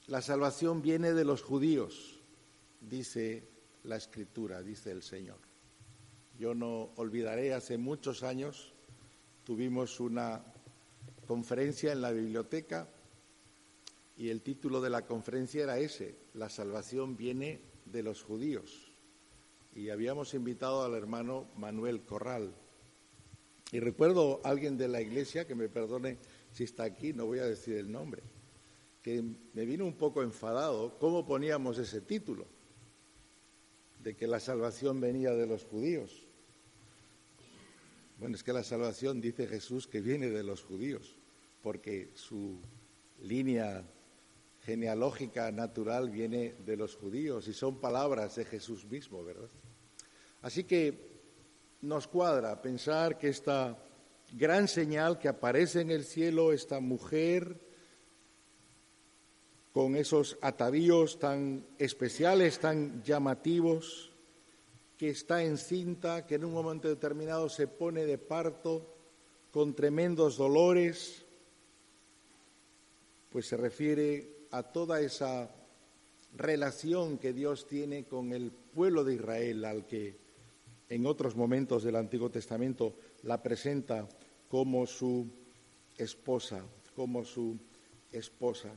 la 0.08 0.22
salvación 0.22 0.82
viene 0.82 1.13
de 1.13 1.24
los 1.24 1.41
judíos, 1.41 2.20
dice 2.82 3.48
la 3.84 3.96
escritura, 3.96 4.62
dice 4.62 4.91
el 4.91 5.01
Señor. 5.01 5.38
Yo 6.38 6.53
no 6.53 6.89
olvidaré, 6.98 7.53
hace 7.53 7.77
muchos 7.77 8.22
años 8.22 8.74
tuvimos 9.46 10.01
una 10.01 10.43
conferencia 11.25 11.93
en 11.93 12.01
la 12.01 12.12
biblioteca 12.12 12.89
y 14.17 14.27
el 14.29 14.41
título 14.41 14.82
de 14.82 14.89
la 14.89 15.05
conferencia 15.05 15.63
era 15.63 15.79
ese, 15.79 16.17
La 16.34 16.50
salvación 16.50 17.15
viene 17.15 17.62
de 17.86 18.03
los 18.03 18.24
judíos. 18.24 18.91
Y 19.74 19.89
habíamos 19.89 20.34
invitado 20.34 20.84
al 20.84 20.96
hermano 20.96 21.48
Manuel 21.55 22.01
Corral. 22.01 22.53
Y 23.72 23.79
recuerdo 23.79 24.41
a 24.43 24.50
alguien 24.50 24.77
de 24.77 24.88
la 24.88 25.01
iglesia, 25.01 25.48
que 25.48 25.55
me 25.55 25.70
perdone 25.70 26.17
si 26.51 26.63
está 26.63 26.84
aquí, 26.84 27.13
no 27.13 27.25
voy 27.25 27.39
a 27.39 27.46
decir 27.46 27.77
el 27.77 27.91
nombre, 27.91 28.22
que 29.01 29.24
me 29.53 29.65
vino 29.65 29.86
un 29.86 29.93
poco 29.93 30.22
enfadado 30.22 30.98
cómo 31.00 31.25
poníamos 31.25 31.77
ese 31.77 32.01
título, 32.01 32.46
de 34.03 34.15
que 34.15 34.27
la 34.27 34.39
salvación 34.39 35.00
venía 35.00 35.32
de 35.32 35.48
los 35.48 35.63
judíos. 35.63 36.27
Bueno, 38.20 38.36
es 38.36 38.43
que 38.43 38.53
la 38.53 38.63
salvación 38.63 39.22
dice 39.22 39.48
Jesús 39.48 39.88
que 39.88 40.01
viene 40.01 40.29
de 40.29 40.43
los 40.43 40.62
judíos, 40.62 41.15
porque 41.62 42.12
su 42.13 42.60
línea 43.22 43.84
genealógica 44.65 45.51
natural 45.51 46.10
viene 46.10 46.55
de 46.65 46.77
los 46.77 46.96
judíos 46.96 47.48
y 47.48 47.53
son 47.53 47.79
palabras 47.79 48.36
de 48.36 48.46
Jesús 48.46 48.86
mismo, 48.86 49.24
¿verdad? 49.24 49.50
Así 50.41 50.63
que 50.63 51.12
nos 51.83 52.07
cuadra 52.07 52.61
pensar 52.61 53.17
que 53.17 53.27
esta 53.27 53.77
gran 54.31 54.69
señal 54.69 55.19
que 55.19 55.27
aparece 55.27 55.81
en 55.81 55.91
el 55.91 56.05
cielo, 56.05 56.53
esta 56.53 56.79
mujer, 56.79 57.59
con 59.73 59.97
esos 59.97 60.37
atavíos 60.41 61.19
tan 61.19 61.65
especiales, 61.77 62.59
tan 62.59 63.03
llamativos, 63.03 64.11
que 64.97 65.09
está 65.09 65.43
encinta, 65.43 66.25
que 66.25 66.35
en 66.35 66.45
un 66.45 66.53
momento 66.53 66.87
determinado 66.87 67.49
se 67.49 67.67
pone 67.67 68.05
de 68.05 68.17
parto 68.17 68.95
con 69.51 69.75
tremendos 69.75 70.37
dolores, 70.37 71.25
pues 73.29 73.47
se 73.47 73.57
refiere 73.57 74.47
a 74.51 74.63
toda 74.63 75.01
esa 75.01 75.53
relación 76.37 77.17
que 77.17 77.33
Dios 77.33 77.67
tiene 77.67 78.05
con 78.05 78.31
el 78.31 78.51
pueblo 78.51 79.03
de 79.03 79.15
Israel, 79.15 79.65
al 79.65 79.85
que 79.85 80.23
en 80.93 81.07
otros 81.07 81.35
momentos 81.35 81.83
del 81.83 81.95
Antiguo 81.95 82.29
Testamento 82.29 82.93
la 83.23 83.41
presenta 83.41 84.07
como 84.47 84.85
su 84.85 85.27
esposa, 85.97 86.63
como 86.95 87.25
su 87.25 87.57
esposa. 88.12 88.69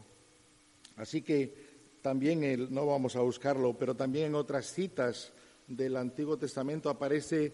Así 0.97 1.21
que 1.21 1.53
también, 2.01 2.73
no 2.73 2.87
vamos 2.87 3.17
a 3.17 3.21
buscarlo, 3.21 3.77
pero 3.77 3.95
también 3.95 4.27
en 4.27 4.35
otras 4.35 4.73
citas 4.73 5.31
del 5.67 5.95
Antiguo 5.99 6.39
Testamento 6.39 6.89
aparece 6.89 7.53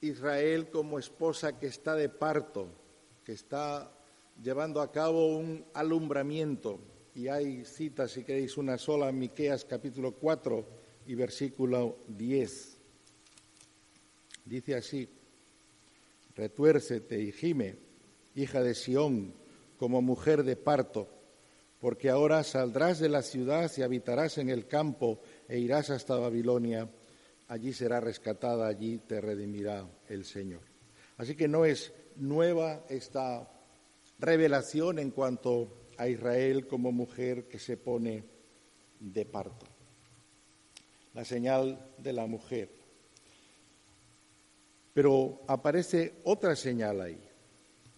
Israel 0.00 0.70
como 0.70 0.98
esposa 0.98 1.58
que 1.58 1.66
está 1.66 1.94
de 1.94 2.08
parto, 2.08 2.68
que 3.22 3.32
está 3.32 3.92
llevando 4.42 4.80
a 4.80 4.90
cabo 4.90 5.36
un 5.36 5.62
alumbramiento. 5.74 6.80
Y 7.14 7.28
hay 7.28 7.66
citas, 7.66 8.12
si 8.12 8.24
queréis, 8.24 8.56
una 8.56 8.78
sola, 8.78 9.12
Miqueas 9.12 9.66
capítulo 9.66 10.12
4 10.12 10.66
y 11.06 11.14
versículo 11.14 11.98
10. 12.08 12.75
Dice 14.46 14.74
así: 14.74 15.08
Retuércete 16.34 17.20
y 17.20 17.32
gime, 17.32 17.76
hija 18.34 18.62
de 18.62 18.74
Sión, 18.74 19.34
como 19.76 20.00
mujer 20.00 20.42
de 20.42 20.56
parto 20.56 21.10
porque 21.80 22.10
ahora 22.10 22.42
saldrás 22.42 22.98
de 22.98 23.08
la 23.08 23.22
ciudad 23.22 23.70
y 23.76 23.82
habitarás 23.82 24.38
en 24.38 24.48
el 24.48 24.66
campo 24.66 25.20
e 25.48 25.58
irás 25.58 25.90
hasta 25.90 26.16
Babilonia. 26.16 26.88
Allí 27.48 27.72
será 27.72 28.00
rescatada, 28.00 28.66
allí 28.66 28.98
te 28.98 29.20
redimirá 29.20 29.86
el 30.08 30.24
Señor. 30.24 30.62
Así 31.18 31.36
que 31.36 31.48
no 31.48 31.64
es 31.64 31.92
nueva 32.16 32.84
esta 32.88 33.48
revelación 34.18 34.98
en 34.98 35.10
cuanto 35.10 35.86
a 35.98 36.08
Israel 36.08 36.66
como 36.66 36.92
mujer 36.92 37.46
que 37.46 37.58
se 37.58 37.76
pone 37.76 38.24
de 38.98 39.24
parto. 39.24 39.66
La 41.14 41.24
señal 41.24 41.92
de 41.98 42.12
la 42.12 42.26
mujer. 42.26 42.70
Pero 44.96 45.42
aparece 45.46 46.14
otra 46.24 46.56
señal 46.56 47.02
ahí, 47.02 47.20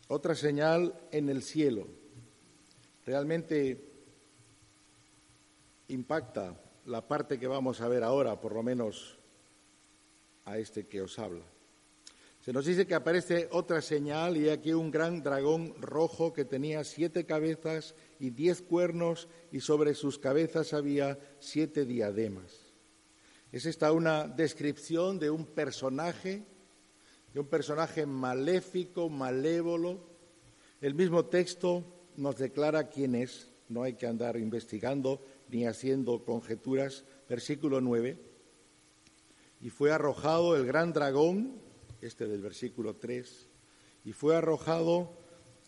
otra 0.09 0.35
señal 0.35 0.99
en 1.13 1.29
el 1.29 1.45
cielo. 1.45 1.87
Realmente 3.07 3.81
impacta 5.87 6.61
la 6.87 7.07
parte 7.07 7.39
que 7.39 7.47
vamos 7.47 7.81
a 7.81 7.87
ver 7.87 8.03
ahora, 8.03 8.41
por 8.41 8.53
lo 8.53 8.65
menos 8.65 9.17
a 10.45 10.59
este 10.59 10.89
que 10.89 11.01
os 11.01 11.17
habla. 11.21 11.45
Se 12.45 12.53
nos 12.53 12.67
dice 12.67 12.85
que 12.85 12.97
aparece 12.97 13.49
otra 13.53 13.81
señal 13.81 14.37
y 14.37 14.49
aquí 14.49 14.73
un 14.73 14.91
gran 14.91 15.23
dragón 15.23 15.81
rojo 15.81 16.33
que 16.33 16.45
tenía 16.45 16.83
siete 16.83 17.27
cabezas 17.27 17.95
y 18.19 18.31
diez 18.31 18.61
cuernos 18.61 19.29
y 19.53 19.61
sobre 19.61 19.95
sus 19.95 20.19
cabezas 20.19 20.73
había 20.73 21.17
siete 21.39 21.85
diademas. 21.85 22.73
Es 23.53 23.67
esta 23.67 23.93
una 23.93 24.27
descripción 24.27 25.21
de 25.21 25.31
un 25.31 25.47
personaje, 25.47 26.58
de 27.33 27.41
un 27.41 27.47
personaje 27.47 28.07
maléfico, 28.07 29.09
malévolo. 29.09 30.01
El 30.81 30.95
mismo 30.95 31.27
texto 31.27 31.85
nos 32.17 32.37
declara 32.37 32.89
quién 32.89 33.15
es, 33.15 33.51
no 33.69 33.83
hay 33.83 33.95
que 33.95 34.07
andar 34.07 34.37
investigando 34.37 35.23
ni 35.49 35.67
haciendo 35.67 36.25
conjeturas. 36.25 37.05
Versículo 37.29 37.81
9. 37.81 38.19
Y 39.61 39.71
fue 39.71 39.93
arrojado 39.93 40.57
el 40.57 40.67
gran 40.67 40.93
dragón, 40.93 41.61
este 42.01 42.27
del 42.27 42.41
versículo 42.41 42.97
3, 42.97 43.49
y 44.05 44.13
fue 44.13 44.37
arrojado 44.37 45.13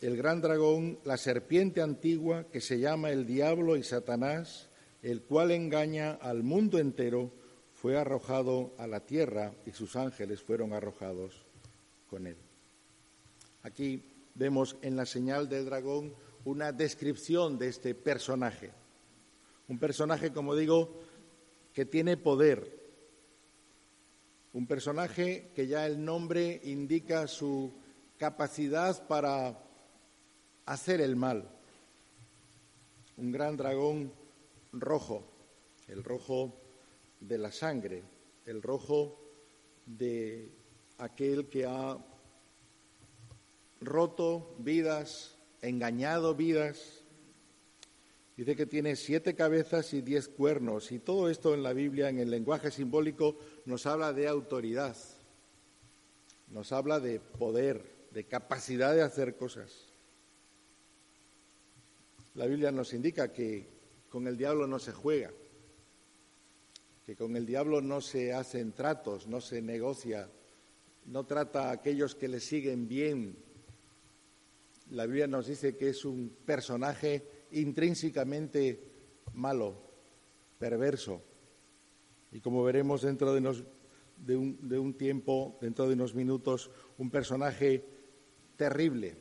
el 0.01 0.17
gran 0.17 0.41
dragón, 0.41 0.99
la 1.05 1.19
serpiente 1.19 1.83
antigua 1.83 2.45
que 2.51 2.61
se 2.61 2.79
llama 2.79 3.11
el 3.11 3.27
diablo 3.27 3.77
y 3.77 3.83
Satanás, 3.83 4.71
el 5.03 5.23
cual 5.23 5.51
engaña 5.51 6.13
al 6.13 6.43
mundo 6.43 6.79
entero, 6.79 7.33
fue 7.73 7.99
arrojado 7.99 8.73
a 8.79 8.87
la 8.87 9.01
tierra 9.01 9.55
y 9.67 9.73
sus 9.73 9.97
ángeles 9.97 10.41
fueron 10.43 10.73
arrojados 10.73 11.50
con 12.11 12.27
él. 12.27 12.37
Aquí 13.63 14.03
vemos 14.35 14.77
en 14.83 14.97
la 14.97 15.07
señal 15.07 15.49
del 15.49 15.65
dragón 15.65 16.13
una 16.45 16.73
descripción 16.73 17.59
de 17.59 17.69
este 17.69 17.95
personaje. 17.95 18.73
Un 19.69 19.79
personaje, 19.79 20.33
como 20.33 20.57
digo, 20.57 21.01
que 21.73 21.87
tiene 21.87 22.17
poder, 22.17 22.81
un 24.53 24.67
personaje 24.67 25.53
que 25.55 25.69
ya 25.69 25.87
el 25.87 26.05
nombre 26.05 26.61
indica 26.65 27.29
su 27.29 27.73
capacidad 28.19 29.07
para 29.07 29.57
hacer 30.67 31.01
el 31.01 31.15
mal. 31.15 31.49
Un 33.17 33.31
gran 33.31 33.57
dragón 33.57 34.13
rojo, 34.73 35.23
el 35.87 36.03
rojo 36.03 36.53
de 37.21 37.39
la 37.39 37.53
sangre, 37.53 38.03
el 38.47 38.61
rojo 38.61 39.21
de 39.87 40.51
aquel 41.01 41.49
que 41.49 41.67
ha 41.67 41.99
roto 43.81 44.55
vidas, 44.59 45.37
engañado 45.63 46.35
vidas, 46.35 47.01
Dice 48.41 48.57
que 48.57 48.65
tiene 48.65 48.97
siete 48.97 49.35
cabezas 49.35 49.93
y 49.93 50.01
diez 50.01 50.27
cuernos. 50.27 50.93
Y 50.93 50.99
todo 50.99 51.29
esto 51.29 51.53
en 51.53 51.63
la 51.63 51.75
Biblia, 51.75 52.09
en 52.09 52.19
el 52.19 52.31
lenguaje 52.31 52.71
simbólico, 52.71 53.37
nos 53.67 53.85
habla 53.85 54.15
de 54.15 54.29
autoridad, 54.29 54.97
nos 56.49 56.73
habla 56.73 57.01
de 57.01 57.21
poder, 57.21 57.85
de 58.13 58.25
capacidad 58.25 58.95
de 58.95 59.03
hacer 59.03 59.37
cosas. 59.37 59.93
La 62.35 62.47
Biblia 62.47 62.73
nos 62.73 62.95
indica 62.95 63.31
que 63.31 63.69
con 64.09 64.27
el 64.27 64.39
diablo 64.39 64.67
no 64.67 64.79
se 64.79 64.93
juega, 64.93 65.31
que 67.05 67.17
con 67.17 67.37
el 67.37 67.45
diablo 67.45 67.83
no 67.83 68.01
se 68.01 68.33
hacen 68.33 68.73
tratos, 68.73 69.27
no 69.27 69.43
se 69.43 69.61
negocia, 69.61 70.31
no 71.07 71.25
trata 71.25 71.69
a 71.69 71.73
aquellos 71.73 72.15
que 72.15 72.29
le 72.29 72.41
siguen 72.41 72.89
bien. 72.89 73.37
La 74.91 75.07
Biblia 75.07 75.27
nos 75.27 75.47
dice 75.47 75.77
que 75.77 75.91
es 75.91 76.05
un 76.05 76.37
personaje 76.45 77.25
intrínsecamente 77.53 78.81
malo, 79.35 79.77
perverso. 80.59 81.23
Y 82.33 82.41
como 82.41 82.63
veremos 82.63 83.03
dentro 83.03 83.35
de, 83.35 83.65
de, 84.19 84.37
un, 84.79 84.95
tiempo, 84.95 85.59
dentro 85.61 85.89
de 85.89 85.95
unos 85.95 86.15
minutos, 86.15 86.71
un 86.99 87.11
personaje 87.11 87.85
terrible, 88.57 89.17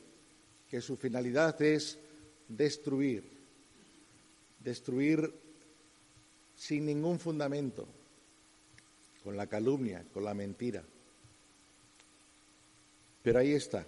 que 0.69 0.81
su 0.81 0.97
finalidad 0.97 1.59
es 1.61 1.97
destruir, 2.47 3.23
destruir 4.59 5.33
sin 6.55 6.85
ningún 6.85 7.19
fundamento, 7.19 7.87
con 9.23 9.35
la 9.35 9.47
calumnia, 9.47 10.05
con 10.13 10.23
la 10.23 10.33
mentira. 10.33 10.83
Pero 13.21 13.39
ahí 13.39 13.53
está, 13.53 13.85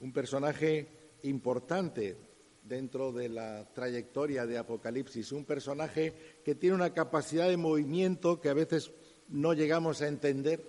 un 0.00 0.12
personaje 0.12 0.88
importante 1.22 2.16
dentro 2.62 3.12
de 3.12 3.28
la 3.28 3.66
trayectoria 3.72 4.46
de 4.46 4.58
Apocalipsis, 4.58 5.32
un 5.32 5.44
personaje 5.44 6.12
que 6.44 6.54
tiene 6.54 6.76
una 6.76 6.92
capacidad 6.92 7.48
de 7.48 7.56
movimiento 7.56 8.40
que 8.40 8.50
a 8.50 8.54
veces 8.54 8.92
no 9.28 9.54
llegamos 9.54 10.02
a 10.02 10.08
entender, 10.08 10.62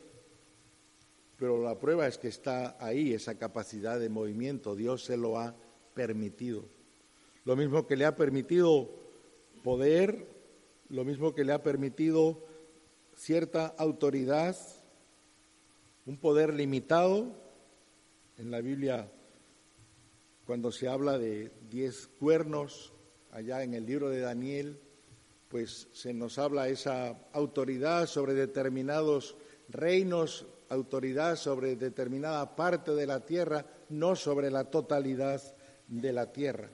pero 1.38 1.62
la 1.62 1.78
prueba 1.78 2.08
es 2.08 2.18
que 2.18 2.28
está 2.28 2.78
ahí 2.80 3.14
esa 3.14 3.38
capacidad 3.38 4.00
de 4.00 4.10
movimiento, 4.10 4.76
Dios 4.76 5.04
se 5.04 5.18
lo 5.18 5.38
ha 5.38 5.56
permitido. 5.94 6.66
Lo 7.46 7.56
mismo 7.56 7.88
que 7.88 7.96
le 7.96 8.06
ha 8.06 8.16
permitido 8.16 8.90
poder, 9.64 10.28
lo 10.90 11.04
mismo 11.06 11.34
que 11.34 11.44
le 11.44 11.54
ha 11.54 11.64
permitido 11.64 12.46
cierta 13.16 13.68
autoridad, 13.68 14.56
un 16.10 16.18
poder 16.18 16.56
limitado. 16.56 17.28
En 18.40 18.50
la 18.50 18.62
Biblia 18.62 19.12
cuando 20.44 20.72
se 20.72 20.88
habla 20.88 21.20
de 21.20 21.52
diez 21.70 22.08
cuernos, 22.08 22.94
allá 23.30 23.62
en 23.62 23.76
el 23.76 23.86
libro 23.86 24.10
de 24.10 24.22
Daniel, 24.22 24.80
pues 25.50 25.88
se 25.94 26.12
nos 26.12 26.40
habla 26.40 26.68
esa 26.68 27.30
autoridad 27.32 28.08
sobre 28.08 28.34
determinados 28.34 29.36
reinos, 29.68 30.48
autoridad 30.70 31.36
sobre 31.36 31.76
determinada 31.76 32.56
parte 32.56 32.96
de 32.96 33.06
la 33.06 33.24
tierra, 33.24 33.68
no 33.90 34.16
sobre 34.16 34.50
la 34.50 34.64
totalidad 34.64 35.40
de 35.88 36.12
la 36.12 36.32
tierra. 36.32 36.72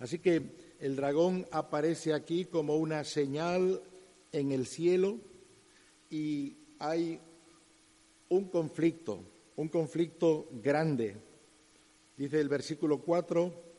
Así 0.00 0.18
que 0.18 0.74
el 0.80 0.96
dragón 0.96 1.46
aparece 1.50 2.12
aquí 2.12 2.44
como 2.44 2.76
una 2.76 3.04
señal 3.04 3.82
en 4.32 4.52
el 4.52 4.66
cielo 4.66 5.18
y 6.10 6.58
hay 6.78 7.18
un 8.32 8.48
conflicto, 8.48 9.20
un 9.56 9.68
conflicto 9.68 10.48
grande 10.52 11.16
Dice 12.16 12.40
el 12.40 12.48
versículo 12.48 13.00
4 13.00 13.72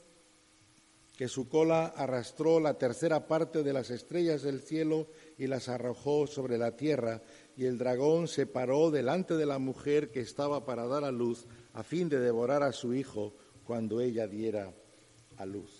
que 1.16 1.28
su 1.28 1.48
cola 1.48 1.86
arrastró 1.86 2.60
la 2.60 2.78
tercera 2.78 3.28
parte 3.28 3.62
de 3.62 3.72
las 3.72 3.92
estrellas 3.92 4.42
del 4.42 4.60
cielo 4.62 5.08
y 5.38 5.46
las 5.48 5.70
arrojó 5.70 6.26
sobre 6.26 6.58
la 6.58 6.76
tierra, 6.76 7.22
y 7.56 7.66
el 7.66 7.78
dragón 7.78 8.28
se 8.28 8.48
paró 8.48 8.90
delante 8.90 9.36
de 9.36 9.46
la 9.46 9.60
mujer 9.60 10.10
que 10.10 10.22
estaba 10.22 10.66
para 10.66 10.88
dar 10.88 11.04
a 11.04 11.12
luz, 11.12 11.46
a 11.74 11.84
fin 11.84 12.10
de 12.10 12.20
devorar 12.20 12.64
a 12.64 12.72
su 12.72 12.96
hijo 12.96 13.34
cuando 13.64 14.02
ella 14.02 14.28
diera 14.28 14.74
a 15.38 15.46
luz. 15.46 15.72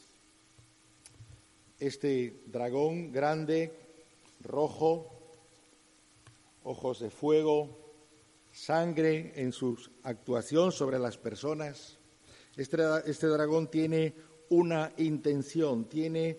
Este 1.80 2.44
dragón 2.46 3.12
grande, 3.12 3.74
rojo, 4.40 5.20
ojos 6.64 7.00
de 7.00 7.10
fuego, 7.10 7.83
sangre 8.54 9.34
en 9.36 9.52
su 9.52 9.78
actuación 10.04 10.72
sobre 10.72 11.00
las 11.00 11.18
personas, 11.18 11.98
este, 12.56 12.78
este, 13.06 13.28
dragón 13.28 13.68
tiene 13.68 14.14
una 14.50 14.94
intención, 14.98 15.86
tiene 15.86 16.38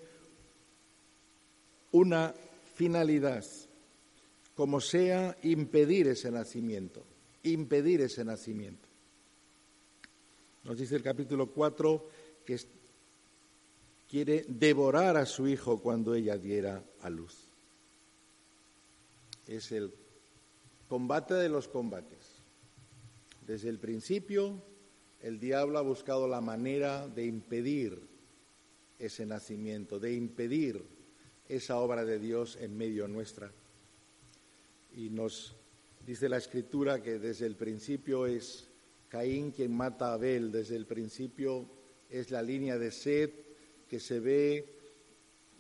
una 1.91 2.33
finalidad, 2.75 3.45
como 4.55 4.81
sea 4.81 5.37
impedir 5.43 6.07
ese 6.07 6.31
nacimiento, 6.31 7.05
impedir 7.43 8.01
ese 8.01 8.25
nacimiento. 8.25 8.89
Nos 10.63 10.79
dice 10.79 10.97
el 10.97 11.03
capítulo 11.03 11.51
4 11.51 12.09
que 12.47 12.59
quiere 14.09 14.45
devorar 14.49 15.17
a 15.17 15.27
su 15.27 15.49
hijo 15.49 15.81
cuando 15.81 16.15
ella 16.15 16.39
diera 16.39 16.83
a 17.03 17.11
luz. 17.11 17.37
Es 19.47 19.73
el 19.73 19.93
combate 20.89 21.35
de 21.35 21.49
los 21.49 21.69
combates. 21.69 22.43
Desde 23.47 23.69
el 23.69 23.79
principio 23.79 24.63
el 25.21 25.41
diablo 25.41 25.79
ha 25.79 25.83
buscado 25.83 26.29
la 26.29 26.43
manera 26.43 27.09
de 27.09 27.25
impedir 27.25 27.99
ese 28.99 29.25
nacimiento, 29.25 29.99
de 29.99 30.13
impedir 30.13 30.85
esa 31.49 31.79
obra 31.79 32.05
de 32.05 32.19
Dios 32.19 32.59
en 32.61 32.77
medio 32.77 33.09
nuestra. 33.09 33.51
Y 34.95 35.11
nos 35.11 35.57
dice 36.07 36.29
la 36.29 36.37
escritura 36.37 37.03
que 37.03 37.19
desde 37.19 37.47
el 37.47 37.57
principio 37.57 38.27
es 38.27 38.69
Caín 39.09 39.51
quien 39.51 39.75
mata 39.75 40.09
a 40.09 40.15
Abel. 40.15 40.53
Desde 40.53 40.77
el 40.77 40.87
principio 40.87 41.69
es 42.11 42.31
la 42.31 42.43
línea 42.43 42.79
de 42.79 42.91
sed 42.91 43.31
que 43.89 44.01
se 44.01 44.21
ve 44.21 44.77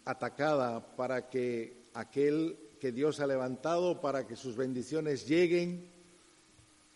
atacada 0.04 0.94
para 0.96 1.28
que 1.30 1.84
aquel 1.94 2.58
que 2.85 2.92
Dios 2.92 3.18
ha 3.20 3.27
levantado, 3.27 3.99
para 4.03 4.27
que 4.27 4.37
sus 4.37 4.57
bendiciones 4.57 5.27
lleguen, 5.27 5.88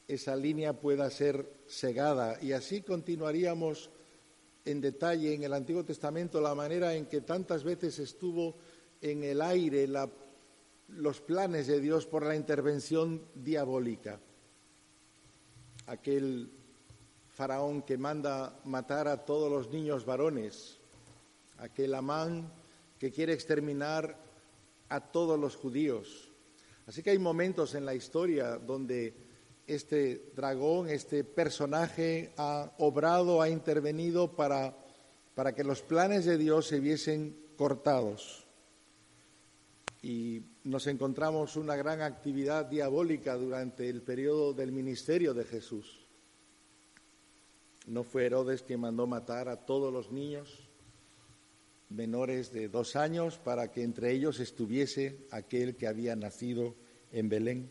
esa 0.06 0.36
línea 0.36 0.74
pueda 0.74 1.08
ser 1.08 1.50
segada. 1.66 2.36
Y 2.42 2.52
así 2.52 2.82
continuaríamos 2.82 3.88
en 4.66 4.82
detalle 4.82 5.32
en 5.32 5.44
el 5.44 5.54
Antiguo 5.54 5.86
Testamento 5.86 6.42
la 6.42 6.54
manera 6.54 6.94
en 6.94 7.06
que 7.06 7.22
tantas 7.22 7.64
veces 7.64 7.98
estuvo 8.00 8.56
en 9.00 9.24
el 9.24 9.40
aire 9.40 9.88
los 10.88 11.22
planes 11.22 11.68
de 11.68 11.80
Dios 11.80 12.04
por 12.04 12.22
la 12.26 12.36
intervención 12.36 13.22
diabólica. 13.34 14.20
Aquel 15.86 16.50
faraón 17.30 17.80
que 17.80 17.96
manda 17.96 18.60
matar 18.64 19.08
a 19.08 19.24
todos 19.24 19.50
los 19.50 19.70
niños 19.70 20.04
varones, 20.04 20.76
aquel 21.56 21.94
Amán 21.94 22.52
que 22.98 23.10
quiere 23.10 23.32
exterminar 23.32 24.27
a 24.88 25.00
todos 25.00 25.38
los 25.38 25.56
judíos. 25.56 26.30
Así 26.86 27.02
que 27.02 27.10
hay 27.10 27.18
momentos 27.18 27.74
en 27.74 27.84
la 27.84 27.94
historia 27.94 28.56
donde 28.56 29.14
este 29.66 30.32
dragón, 30.34 30.88
este 30.88 31.24
personaje 31.24 32.32
ha 32.38 32.72
obrado, 32.78 33.42
ha 33.42 33.50
intervenido 33.50 34.34
para, 34.34 34.74
para 35.34 35.54
que 35.54 35.64
los 35.64 35.82
planes 35.82 36.24
de 36.24 36.38
Dios 36.38 36.66
se 36.66 36.80
viesen 36.80 37.36
cortados. 37.56 38.46
Y 40.00 40.42
nos 40.64 40.86
encontramos 40.86 41.56
una 41.56 41.76
gran 41.76 42.00
actividad 42.00 42.64
diabólica 42.66 43.34
durante 43.36 43.88
el 43.88 44.00
periodo 44.00 44.54
del 44.54 44.72
ministerio 44.72 45.34
de 45.34 45.44
Jesús. 45.44 46.06
No 47.86 48.04
fue 48.04 48.26
Herodes 48.26 48.62
quien 48.62 48.80
mandó 48.80 49.06
matar 49.06 49.48
a 49.48 49.66
todos 49.66 49.92
los 49.92 50.10
niños 50.10 50.67
menores 51.90 52.52
de 52.52 52.68
dos 52.68 52.96
años 52.96 53.38
para 53.38 53.70
que 53.70 53.82
entre 53.82 54.12
ellos 54.12 54.40
estuviese 54.40 55.26
aquel 55.30 55.76
que 55.76 55.86
había 55.86 56.16
nacido 56.16 56.74
en 57.12 57.28
Belén. 57.28 57.70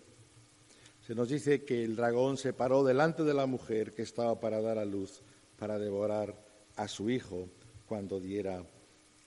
Se 1.05 1.15
nos 1.15 1.29
dice 1.29 1.63
que 1.63 1.83
el 1.83 1.95
dragón 1.95 2.37
se 2.37 2.53
paró 2.53 2.83
delante 2.83 3.23
de 3.23 3.33
la 3.33 3.45
mujer 3.45 3.93
que 3.93 4.01
estaba 4.01 4.39
para 4.39 4.61
dar 4.61 4.77
a 4.77 4.85
luz, 4.85 5.21
para 5.57 5.79
devorar 5.79 6.35
a 6.75 6.87
su 6.87 7.09
hijo 7.09 7.47
cuando 7.87 8.19
diera 8.19 8.65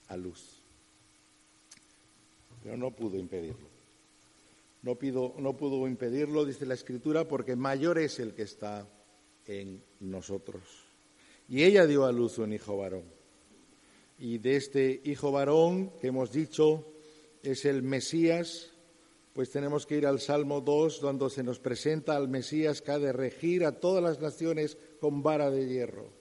a 0.07 0.17
luz. 0.17 0.61
Pero 2.63 2.77
no 2.77 2.91
pudo 2.91 3.17
impedirlo. 3.17 3.71
No, 4.83 4.97
no 5.37 5.57
pudo 5.57 5.87
impedirlo, 5.87 6.45
dice 6.45 6.65
la 6.65 6.73
Escritura, 6.73 7.27
porque 7.27 7.55
mayor 7.55 7.97
es 7.97 8.19
el 8.19 8.33
que 8.33 8.43
está 8.43 8.87
en 9.47 9.81
nosotros. 9.99 10.61
Y 11.47 11.63
ella 11.63 11.85
dio 11.85 12.05
a 12.05 12.11
luz 12.11 12.37
un 12.37 12.53
hijo 12.53 12.77
varón. 12.77 13.20
Y 14.21 14.37
de 14.37 14.55
este 14.55 15.01
hijo 15.05 15.31
varón 15.31 15.93
que 15.99 16.09
hemos 16.09 16.31
dicho 16.31 16.93
es 17.41 17.65
el 17.65 17.81
Mesías, 17.81 18.69
pues 19.33 19.49
tenemos 19.49 19.87
que 19.87 19.97
ir 19.97 20.05
al 20.05 20.19
Salmo 20.19 20.61
2, 20.61 21.01
donde 21.01 21.27
se 21.31 21.41
nos 21.41 21.57
presenta 21.57 22.15
al 22.15 22.27
Mesías 22.27 22.83
que 22.83 22.91
ha 22.91 22.99
de 22.99 23.13
regir 23.13 23.65
a 23.65 23.79
todas 23.79 24.03
las 24.03 24.21
naciones 24.21 24.77
con 24.99 25.23
vara 25.23 25.49
de 25.49 25.67
hierro. 25.67 26.13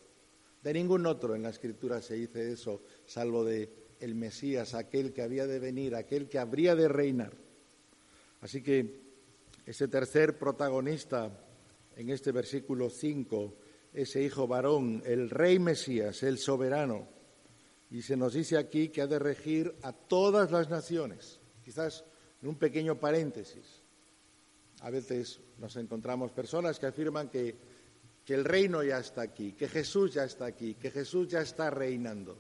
De 0.63 0.73
ningún 0.73 1.05
otro 1.05 1.35
en 1.35 1.43
la 1.43 1.51
Escritura 1.51 2.01
se 2.01 2.15
dice 2.15 2.51
eso, 2.51 2.81
salvo 3.05 3.45
de 3.45 3.71
el 4.01 4.15
Mesías, 4.15 4.73
aquel 4.73 5.13
que 5.13 5.21
había 5.21 5.47
de 5.47 5.59
venir, 5.59 5.95
aquel 5.95 6.27
que 6.27 6.39
habría 6.39 6.75
de 6.75 6.89
reinar. 6.89 7.35
Así 8.41 8.63
que 8.63 8.99
ese 9.67 9.89
tercer 9.89 10.39
protagonista 10.39 11.39
en 11.97 12.09
este 12.09 12.33
versículo 12.33 12.89
5, 12.89 13.59
ese 13.93 14.23
hijo 14.23 14.47
varón, 14.47 15.03
el 15.05 15.29
rey 15.29 15.59
Mesías, 15.59 16.23
el 16.23 16.39
soberano, 16.39 17.20
y 17.91 18.03
se 18.03 18.17
nos 18.17 18.35
dice 18.35 18.57
aquí 18.57 18.89
que 18.89 19.03
ha 19.03 19.07
de 19.07 19.19
regir 19.19 19.75
a 19.83 19.93
todas 19.93 20.53
las 20.53 20.71
naciones. 20.71 21.41
Quizás 21.65 22.05
en 22.41 22.49
un 22.49 22.55
pequeño 22.57 22.99
paréntesis. 22.99 23.83
A 24.81 24.91
veces 24.91 25.41
nos 25.59 25.77
encontramos 25.77 26.31
personas 26.31 26.79
que 26.79 26.87
afirman 26.87 27.29
que, 27.29 27.57
que 28.25 28.35
el 28.35 28.45
reino 28.45 28.83
ya 28.83 28.99
está 28.99 29.23
aquí, 29.23 29.53
que 29.53 29.69
Jesús 29.69 30.15
ya 30.15 30.25
está 30.25 30.47
aquí, 30.47 30.75
que 30.75 30.91
Jesús 30.91 31.29
ya 31.29 31.41
está 31.41 31.69
reinando. 31.69 32.39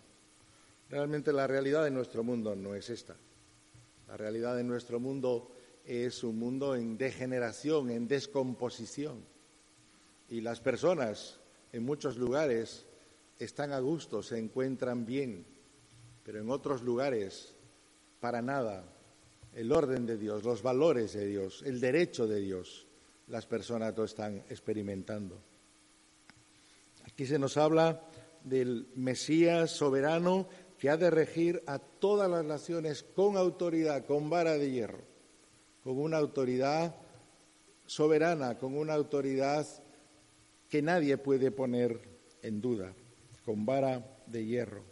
Realmente 0.89 1.33
la 1.33 1.47
realidad 1.47 1.85
de 1.85 1.91
nuestro 1.91 2.23
mundo 2.23 2.55
no 2.55 2.75
es 2.75 2.89
esta. 2.89 3.17
La 4.09 4.17
realidad 4.17 4.57
de 4.57 4.65
nuestro 4.65 5.01
mundo 5.01 5.53
es 5.85 6.23
un 6.25 6.39
mundo 6.39 6.77
en 6.77 6.97
degeneración, 6.97 7.91
en 7.91 8.09
descomposición. 8.09 9.25
Y 10.29 10.41
las 10.41 10.61
personas 10.61 11.41
en 11.73 11.85
muchos 11.85 12.17
lugares 12.17 12.87
están 13.40 13.72
a 13.72 13.81
gusto, 13.81 14.22
se 14.22 14.38
encuentran 14.38 15.05
bien, 15.07 15.46
pero 16.22 16.40
en 16.40 16.50
otros 16.50 16.83
lugares 16.83 17.57
para 18.20 18.42
nada 18.42 18.85
el 19.55 19.72
orden 19.72 20.07
de 20.07 20.16
Dios, 20.16 20.44
los 20.44 20.62
valores 20.62 21.14
de 21.14 21.26
Dios, 21.26 21.62
el 21.64 21.81
derecho 21.81 22.29
de 22.29 22.40
Dios, 22.40 22.87
las 23.29 23.46
personas 23.46 23.96
lo 23.96 24.05
están 24.05 24.44
experimentando. 24.50 25.40
Aquí 27.07 27.26
se 27.26 27.38
nos 27.38 27.57
habla 27.57 28.03
del 28.44 28.88
Mesías 28.94 29.70
soberano 29.70 30.46
que 30.79 30.90
ha 30.90 30.96
de 30.96 31.11
regir 31.11 31.62
a 31.66 31.79
todas 31.79 32.31
las 32.31 32.44
naciones 32.44 33.03
con 33.03 33.37
autoridad, 33.37 34.05
con 34.07 34.31
vara 34.31 34.53
de 34.53 34.70
hierro, 34.70 35.03
con 35.83 35.98
una 35.98 36.18
autoridad 36.18 36.94
soberana, 37.87 38.57
con 38.59 38.76
una 38.76 38.94
autoridad 38.94 39.66
que 40.68 40.83
nadie 40.83 41.18
puede 41.18 41.50
poner 41.50 42.00
en 42.42 42.61
duda, 42.61 42.94
con 43.44 43.64
vara 43.64 44.22
de 44.26 44.44
hierro 44.44 44.90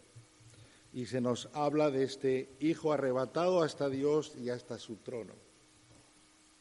y 0.93 1.07
se 1.07 1.21
nos 1.21 1.49
habla 1.53 1.91
de 1.91 2.05
este 2.05 2.57
hijo 2.61 2.93
arrebatado 2.93 3.63
hasta 3.63 3.89
Dios 3.89 4.33
y 4.37 4.51
hasta 4.51 4.79
su 4.79 4.97
trono. 4.97 5.35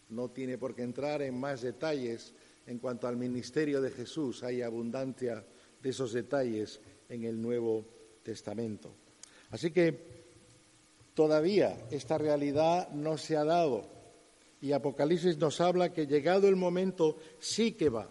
No 0.10 0.30
tiene 0.30 0.58
por 0.58 0.76
qué 0.76 0.84
entrar 0.84 1.22
en 1.22 1.40
más 1.40 1.62
detalles 1.62 2.34
en 2.66 2.80
cuanto 2.80 3.08
al 3.08 3.18
ministerio 3.18 3.82
de 3.82 3.92
Jesús. 3.92 4.44
Hay 4.44 4.62
abundancia 4.62 5.46
de 5.82 5.90
esos 5.90 6.14
detalles 6.14 6.80
en 7.10 7.24
el 7.24 7.42
Nuevo 7.42 7.86
Testamento. 8.24 8.94
Así 9.50 9.72
que 9.72 10.28
todavía 11.14 11.78
esta 11.92 12.18
realidad 12.18 12.90
no 12.92 13.18
se 13.18 13.38
ha 13.38 13.44
dado. 13.44 13.90
Y 14.62 14.72
Apocalipsis 14.72 15.38
nos 15.38 15.62
habla 15.62 15.94
que 15.94 16.08
llegado 16.08 16.48
el 16.48 16.56
momento 16.56 17.18
sí 17.40 17.74
que 17.74 17.90
va, 17.90 18.10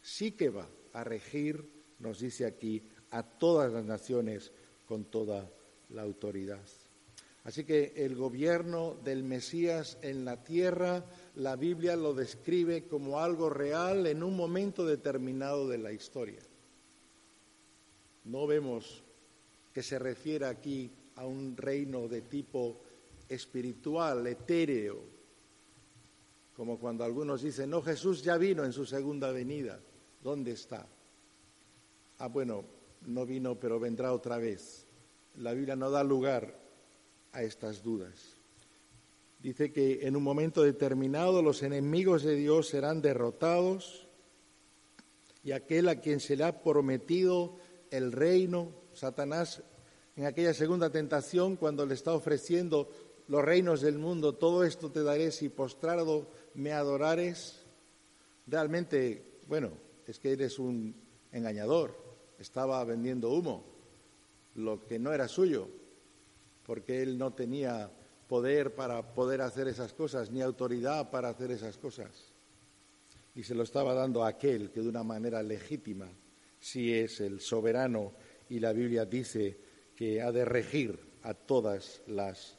sí 0.00 0.32
que 0.32 0.50
va 0.50 0.68
a 0.92 1.04
regir, 1.04 1.77
nos 1.98 2.20
dice 2.20 2.46
aquí, 2.46 2.82
a 3.10 3.22
todas 3.22 3.72
las 3.72 3.84
naciones 3.84 4.52
con 4.86 5.04
toda 5.04 5.50
la 5.90 6.02
autoridad. 6.02 6.60
Así 7.44 7.64
que 7.64 7.94
el 7.96 8.14
gobierno 8.14 8.96
del 9.02 9.24
Mesías 9.24 9.96
en 10.02 10.24
la 10.24 10.42
tierra, 10.42 11.04
la 11.36 11.56
Biblia 11.56 11.96
lo 11.96 12.12
describe 12.12 12.86
como 12.86 13.20
algo 13.20 13.48
real 13.48 14.06
en 14.06 14.22
un 14.22 14.36
momento 14.36 14.84
determinado 14.84 15.66
de 15.66 15.78
la 15.78 15.92
historia. 15.92 16.42
No 18.24 18.46
vemos 18.46 19.02
que 19.72 19.82
se 19.82 19.98
refiere 19.98 20.44
aquí 20.44 20.90
a 21.16 21.24
un 21.24 21.56
reino 21.56 22.06
de 22.06 22.22
tipo 22.22 22.80
espiritual, 23.28 24.26
etéreo, 24.26 25.00
como 26.54 26.78
cuando 26.78 27.04
algunos 27.04 27.42
dicen, 27.42 27.70
no, 27.70 27.80
Jesús 27.80 28.22
ya 28.22 28.36
vino 28.36 28.64
en 28.64 28.72
su 28.72 28.84
segunda 28.84 29.30
venida, 29.30 29.80
¿dónde 30.22 30.52
está? 30.52 30.86
Ah, 32.18 32.28
bueno, 32.28 32.64
no 33.06 33.24
vino, 33.24 33.54
pero 33.58 33.78
vendrá 33.78 34.12
otra 34.12 34.38
vez. 34.38 34.86
La 35.36 35.52
Biblia 35.52 35.76
no 35.76 35.90
da 35.90 36.02
lugar 36.02 36.58
a 37.32 37.42
estas 37.42 37.82
dudas. 37.82 38.38
Dice 39.40 39.72
que 39.72 40.06
en 40.06 40.16
un 40.16 40.24
momento 40.24 40.62
determinado 40.62 41.42
los 41.42 41.62
enemigos 41.62 42.24
de 42.24 42.34
Dios 42.34 42.68
serán 42.68 43.00
derrotados 43.00 44.08
y 45.44 45.52
aquel 45.52 45.88
a 45.88 46.00
quien 46.00 46.18
se 46.18 46.36
le 46.36 46.42
ha 46.42 46.60
prometido 46.60 47.56
el 47.92 48.10
reino, 48.10 48.72
Satanás, 48.94 49.62
en 50.16 50.26
aquella 50.26 50.52
segunda 50.52 50.90
tentación, 50.90 51.54
cuando 51.54 51.86
le 51.86 51.94
está 51.94 52.12
ofreciendo 52.12 52.90
los 53.28 53.44
reinos 53.44 53.80
del 53.80 53.98
mundo, 53.98 54.34
todo 54.34 54.64
esto 54.64 54.90
te 54.90 55.04
daré 55.04 55.30
si 55.30 55.48
postrado 55.48 56.28
me 56.54 56.72
adorares, 56.72 57.60
realmente, 58.48 59.22
bueno, 59.46 59.70
es 60.06 60.18
que 60.18 60.32
eres 60.32 60.58
un 60.58 60.96
engañador, 61.30 62.07
estaba 62.38 62.82
vendiendo 62.84 63.30
humo, 63.30 63.64
lo 64.54 64.86
que 64.86 64.98
no 64.98 65.12
era 65.12 65.28
suyo, 65.28 65.68
porque 66.64 67.02
él 67.02 67.18
no 67.18 67.32
tenía 67.32 67.90
poder 68.28 68.74
para 68.74 69.14
poder 69.14 69.40
hacer 69.40 69.68
esas 69.68 69.92
cosas, 69.94 70.30
ni 70.30 70.42
autoridad 70.42 71.10
para 71.10 71.30
hacer 71.30 71.50
esas 71.50 71.78
cosas. 71.78 72.32
Y 73.34 73.42
se 73.42 73.54
lo 73.54 73.62
estaba 73.62 73.94
dando 73.94 74.24
a 74.24 74.28
aquel 74.28 74.70
que 74.70 74.80
de 74.80 74.88
una 74.88 75.02
manera 75.02 75.42
legítima, 75.42 76.08
si 76.60 76.92
es 76.92 77.20
el 77.20 77.40
soberano, 77.40 78.12
y 78.50 78.60
la 78.60 78.72
Biblia 78.72 79.04
dice 79.04 79.58
que 79.94 80.20
ha 80.20 80.32
de 80.32 80.44
regir 80.44 80.98
a 81.22 81.34
todas 81.34 82.02
las 82.06 82.58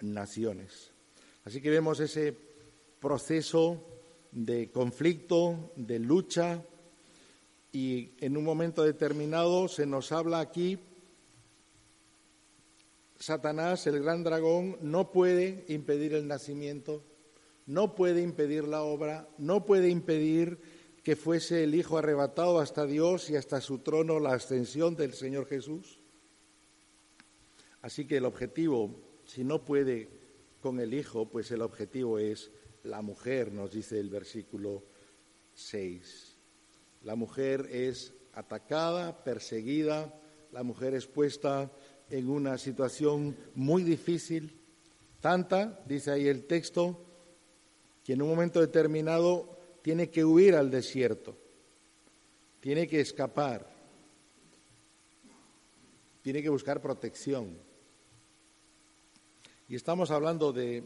naciones. 0.00 0.92
Así 1.44 1.60
que 1.60 1.70
vemos 1.70 2.00
ese 2.00 2.36
proceso 3.00 3.84
de 4.32 4.70
conflicto, 4.70 5.72
de 5.76 5.98
lucha, 5.98 6.64
Y 7.74 8.12
en 8.20 8.36
un 8.36 8.44
momento 8.44 8.84
determinado 8.84 9.66
se 9.66 9.84
nos 9.84 10.12
habla 10.12 10.38
aquí, 10.38 10.78
Satanás, 13.18 13.88
el 13.88 14.00
gran 14.00 14.22
dragón, 14.22 14.78
no 14.80 15.10
puede 15.10 15.64
impedir 15.66 16.14
el 16.14 16.28
nacimiento, 16.28 17.02
no 17.66 17.96
puede 17.96 18.22
impedir 18.22 18.68
la 18.68 18.82
obra, 18.82 19.28
no 19.38 19.66
puede 19.66 19.88
impedir 19.88 20.60
que 21.02 21.16
fuese 21.16 21.64
el 21.64 21.74
Hijo 21.74 21.98
arrebatado 21.98 22.60
hasta 22.60 22.86
Dios 22.86 23.28
y 23.28 23.34
hasta 23.34 23.60
su 23.60 23.80
trono 23.80 24.20
la 24.20 24.34
ascensión 24.34 24.94
del 24.94 25.12
Señor 25.12 25.46
Jesús. 25.46 25.98
Así 27.82 28.06
que 28.06 28.18
el 28.18 28.24
objetivo, 28.24 28.94
si 29.24 29.42
no 29.42 29.64
puede 29.64 30.10
con 30.60 30.78
el 30.78 30.94
Hijo, 30.94 31.28
pues 31.28 31.50
el 31.50 31.60
objetivo 31.60 32.20
es 32.20 32.52
la 32.84 33.02
mujer, 33.02 33.52
nos 33.52 33.72
dice 33.72 33.98
el 33.98 34.10
versículo 34.10 34.84
6. 35.54 36.33
La 37.04 37.14
mujer 37.16 37.68
es 37.70 38.14
atacada, 38.32 39.22
perseguida, 39.22 40.12
la 40.52 40.62
mujer 40.62 40.94
es 40.94 41.06
puesta 41.06 41.70
en 42.08 42.28
una 42.28 42.56
situación 42.58 43.36
muy 43.54 43.82
difícil, 43.82 44.58
tanta, 45.20 45.82
dice 45.86 46.10
ahí 46.10 46.28
el 46.28 46.46
texto, 46.46 47.04
que 48.02 48.14
en 48.14 48.22
un 48.22 48.28
momento 48.28 48.60
determinado 48.60 49.58
tiene 49.82 50.10
que 50.10 50.24
huir 50.24 50.54
al 50.54 50.70
desierto, 50.70 51.36
tiene 52.60 52.86
que 52.86 53.00
escapar, 53.00 53.70
tiene 56.22 56.42
que 56.42 56.48
buscar 56.48 56.80
protección. 56.80 57.58
Y 59.68 59.74
estamos 59.74 60.10
hablando 60.10 60.52
de, 60.52 60.84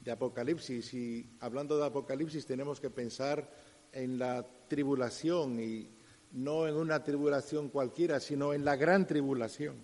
de 0.00 0.10
Apocalipsis 0.10 0.94
y 0.94 1.28
hablando 1.40 1.76
de 1.78 1.86
Apocalipsis 1.86 2.46
tenemos 2.46 2.80
que 2.80 2.90
pensar 2.90 3.50
en 3.92 4.18
la 4.18 4.46
tribulación 4.68 5.60
y 5.60 5.88
no 6.32 6.66
en 6.68 6.74
una 6.76 7.02
tribulación 7.02 7.68
cualquiera, 7.68 8.20
sino 8.20 8.52
en 8.52 8.64
la 8.64 8.76
gran 8.76 9.06
tribulación, 9.06 9.76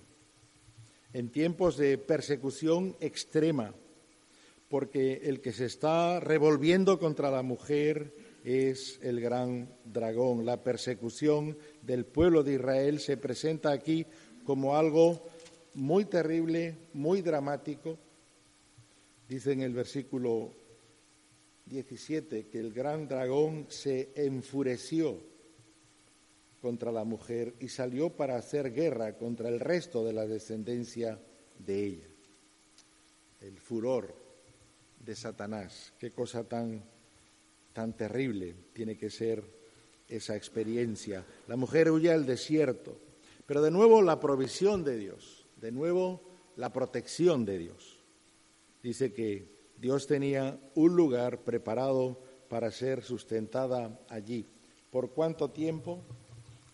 en 1.12 1.30
tiempos 1.30 1.76
de 1.76 1.98
persecución 1.98 2.96
extrema, 3.00 3.74
porque 4.68 5.20
el 5.24 5.40
que 5.40 5.52
se 5.52 5.66
está 5.66 6.20
revolviendo 6.20 6.98
contra 6.98 7.30
la 7.30 7.42
mujer 7.42 8.12
es 8.44 8.98
el 9.02 9.20
gran 9.20 9.68
dragón. 9.84 10.44
La 10.44 10.62
persecución 10.62 11.56
del 11.82 12.04
pueblo 12.04 12.42
de 12.42 12.54
Israel 12.54 13.00
se 13.00 13.16
presenta 13.16 13.70
aquí 13.72 14.06
como 14.44 14.76
algo 14.76 15.26
muy 15.74 16.04
terrible, 16.04 16.76
muy 16.92 17.22
dramático. 17.22 17.98
Dice 19.28 19.52
en 19.52 19.62
el 19.62 19.72
versículo 19.72 20.52
17 21.66 22.48
que 22.48 22.60
el 22.60 22.72
gran 22.72 23.08
dragón 23.08 23.66
se 23.68 24.10
enfureció 24.14 25.18
contra 26.60 26.92
la 26.92 27.04
mujer 27.04 27.54
y 27.60 27.68
salió 27.68 28.10
para 28.10 28.36
hacer 28.36 28.72
guerra 28.72 29.16
contra 29.16 29.48
el 29.48 29.60
resto 29.60 30.04
de 30.04 30.12
la 30.12 30.26
descendencia 30.26 31.18
de 31.58 31.84
ella. 31.84 32.06
El 33.40 33.58
furor 33.58 34.14
de 35.04 35.14
Satanás, 35.14 35.92
qué 35.98 36.10
cosa 36.12 36.44
tan 36.44 36.82
tan 37.74 37.92
terrible 37.92 38.54
tiene 38.72 38.96
que 38.96 39.10
ser 39.10 39.44
esa 40.08 40.36
experiencia. 40.36 41.26
La 41.48 41.56
mujer 41.56 41.90
huye 41.90 42.10
al 42.10 42.24
desierto, 42.24 42.96
pero 43.46 43.60
de 43.60 43.70
nuevo 43.70 44.00
la 44.00 44.20
provisión 44.20 44.84
de 44.84 44.96
Dios, 44.96 45.44
de 45.60 45.72
nuevo 45.72 46.22
la 46.56 46.72
protección 46.72 47.44
de 47.44 47.58
Dios. 47.58 47.98
Dice 48.82 49.12
que 49.12 49.53
Dios 49.76 50.06
tenía 50.06 50.58
un 50.74 50.96
lugar 50.96 51.40
preparado 51.40 52.18
para 52.48 52.70
ser 52.70 53.02
sustentada 53.02 54.00
allí. 54.08 54.46
¿Por 54.90 55.10
cuánto 55.10 55.50
tiempo? 55.50 56.02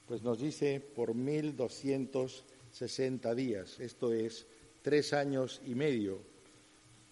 Pues 0.06 0.22
nos 0.22 0.38
dice 0.40 0.78
por 0.80 1.14
1260 1.14 3.34
días, 3.34 3.80
esto 3.80 4.12
es 4.12 4.46
tres 4.82 5.12
años 5.12 5.60
y 5.64 5.74
medio, 5.74 6.22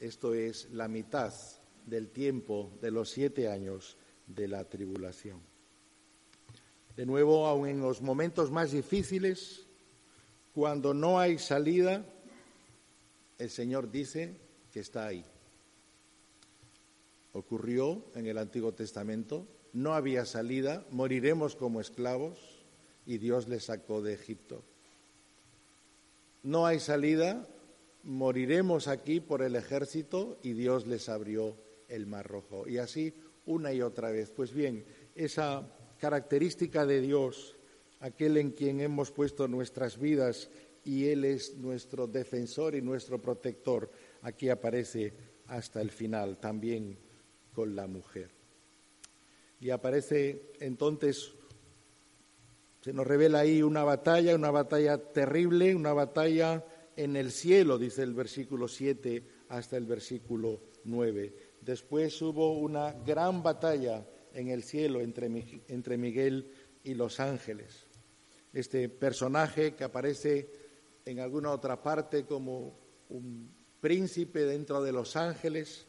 esto 0.00 0.32
es 0.34 0.70
la 0.72 0.86
mitad 0.88 1.34
del 1.86 2.10
tiempo 2.10 2.72
de 2.80 2.90
los 2.90 3.10
siete 3.10 3.48
años 3.48 3.96
de 4.26 4.48
la 4.48 4.64
tribulación. 4.64 5.40
De 6.96 7.06
nuevo, 7.06 7.46
aun 7.46 7.68
en 7.68 7.80
los 7.80 8.02
momentos 8.02 8.50
más 8.50 8.72
difíciles, 8.72 9.64
cuando 10.52 10.92
no 10.92 11.20
hay 11.20 11.38
salida, 11.38 12.04
el 13.38 13.48
Señor 13.48 13.88
dice 13.90 14.36
que 14.72 14.80
está 14.80 15.06
ahí 15.06 15.24
ocurrió 17.38 18.04
en 18.14 18.26
el 18.26 18.38
Antiguo 18.38 18.72
Testamento, 18.72 19.46
no 19.72 19.94
había 19.94 20.24
salida, 20.24 20.84
moriremos 20.90 21.56
como 21.56 21.80
esclavos 21.80 22.38
y 23.06 23.18
Dios 23.18 23.48
les 23.48 23.64
sacó 23.64 24.02
de 24.02 24.14
Egipto. 24.14 24.62
No 26.42 26.66
hay 26.66 26.80
salida, 26.80 27.46
moriremos 28.02 28.88
aquí 28.88 29.20
por 29.20 29.42
el 29.42 29.56
ejército 29.56 30.38
y 30.42 30.52
Dios 30.52 30.86
les 30.86 31.08
abrió 31.08 31.56
el 31.88 32.06
mar 32.06 32.26
rojo. 32.26 32.68
Y 32.68 32.78
así 32.78 33.14
una 33.46 33.72
y 33.72 33.82
otra 33.82 34.10
vez. 34.10 34.30
Pues 34.30 34.52
bien, 34.52 34.84
esa 35.14 35.66
característica 35.98 36.86
de 36.86 37.00
Dios, 37.00 37.56
aquel 38.00 38.36
en 38.36 38.50
quien 38.52 38.80
hemos 38.80 39.10
puesto 39.10 39.48
nuestras 39.48 39.98
vidas 39.98 40.50
y 40.84 41.06
Él 41.06 41.24
es 41.24 41.56
nuestro 41.56 42.06
defensor 42.06 42.74
y 42.74 42.82
nuestro 42.82 43.20
protector, 43.20 43.90
aquí 44.22 44.48
aparece 44.48 45.12
hasta 45.46 45.80
el 45.80 45.90
final 45.90 46.38
también 46.38 47.07
con 47.58 47.74
la 47.74 47.88
mujer. 47.88 48.30
Y 49.58 49.70
aparece 49.70 50.52
entonces, 50.60 51.32
se 52.80 52.92
nos 52.92 53.04
revela 53.04 53.40
ahí 53.40 53.64
una 53.64 53.82
batalla, 53.82 54.36
una 54.36 54.52
batalla 54.52 54.96
terrible, 54.98 55.74
una 55.74 55.92
batalla 55.92 56.64
en 56.94 57.16
el 57.16 57.32
cielo, 57.32 57.76
dice 57.76 58.04
el 58.04 58.14
versículo 58.14 58.68
7 58.68 59.24
hasta 59.48 59.76
el 59.76 59.86
versículo 59.86 60.60
9. 60.84 61.34
Después 61.60 62.22
hubo 62.22 62.56
una 62.60 62.92
gran 62.92 63.42
batalla 63.42 64.06
en 64.32 64.50
el 64.50 64.62
cielo 64.62 65.00
entre, 65.00 65.26
entre 65.66 65.98
Miguel 65.98 66.52
y 66.84 66.94
los 66.94 67.18
ángeles. 67.18 67.88
Este 68.52 68.88
personaje 68.88 69.74
que 69.74 69.82
aparece 69.82 70.48
en 71.04 71.18
alguna 71.18 71.50
otra 71.50 71.82
parte 71.82 72.24
como 72.24 72.78
un 73.08 73.50
príncipe 73.80 74.44
dentro 74.44 74.80
de 74.80 74.92
los 74.92 75.16
ángeles, 75.16 75.88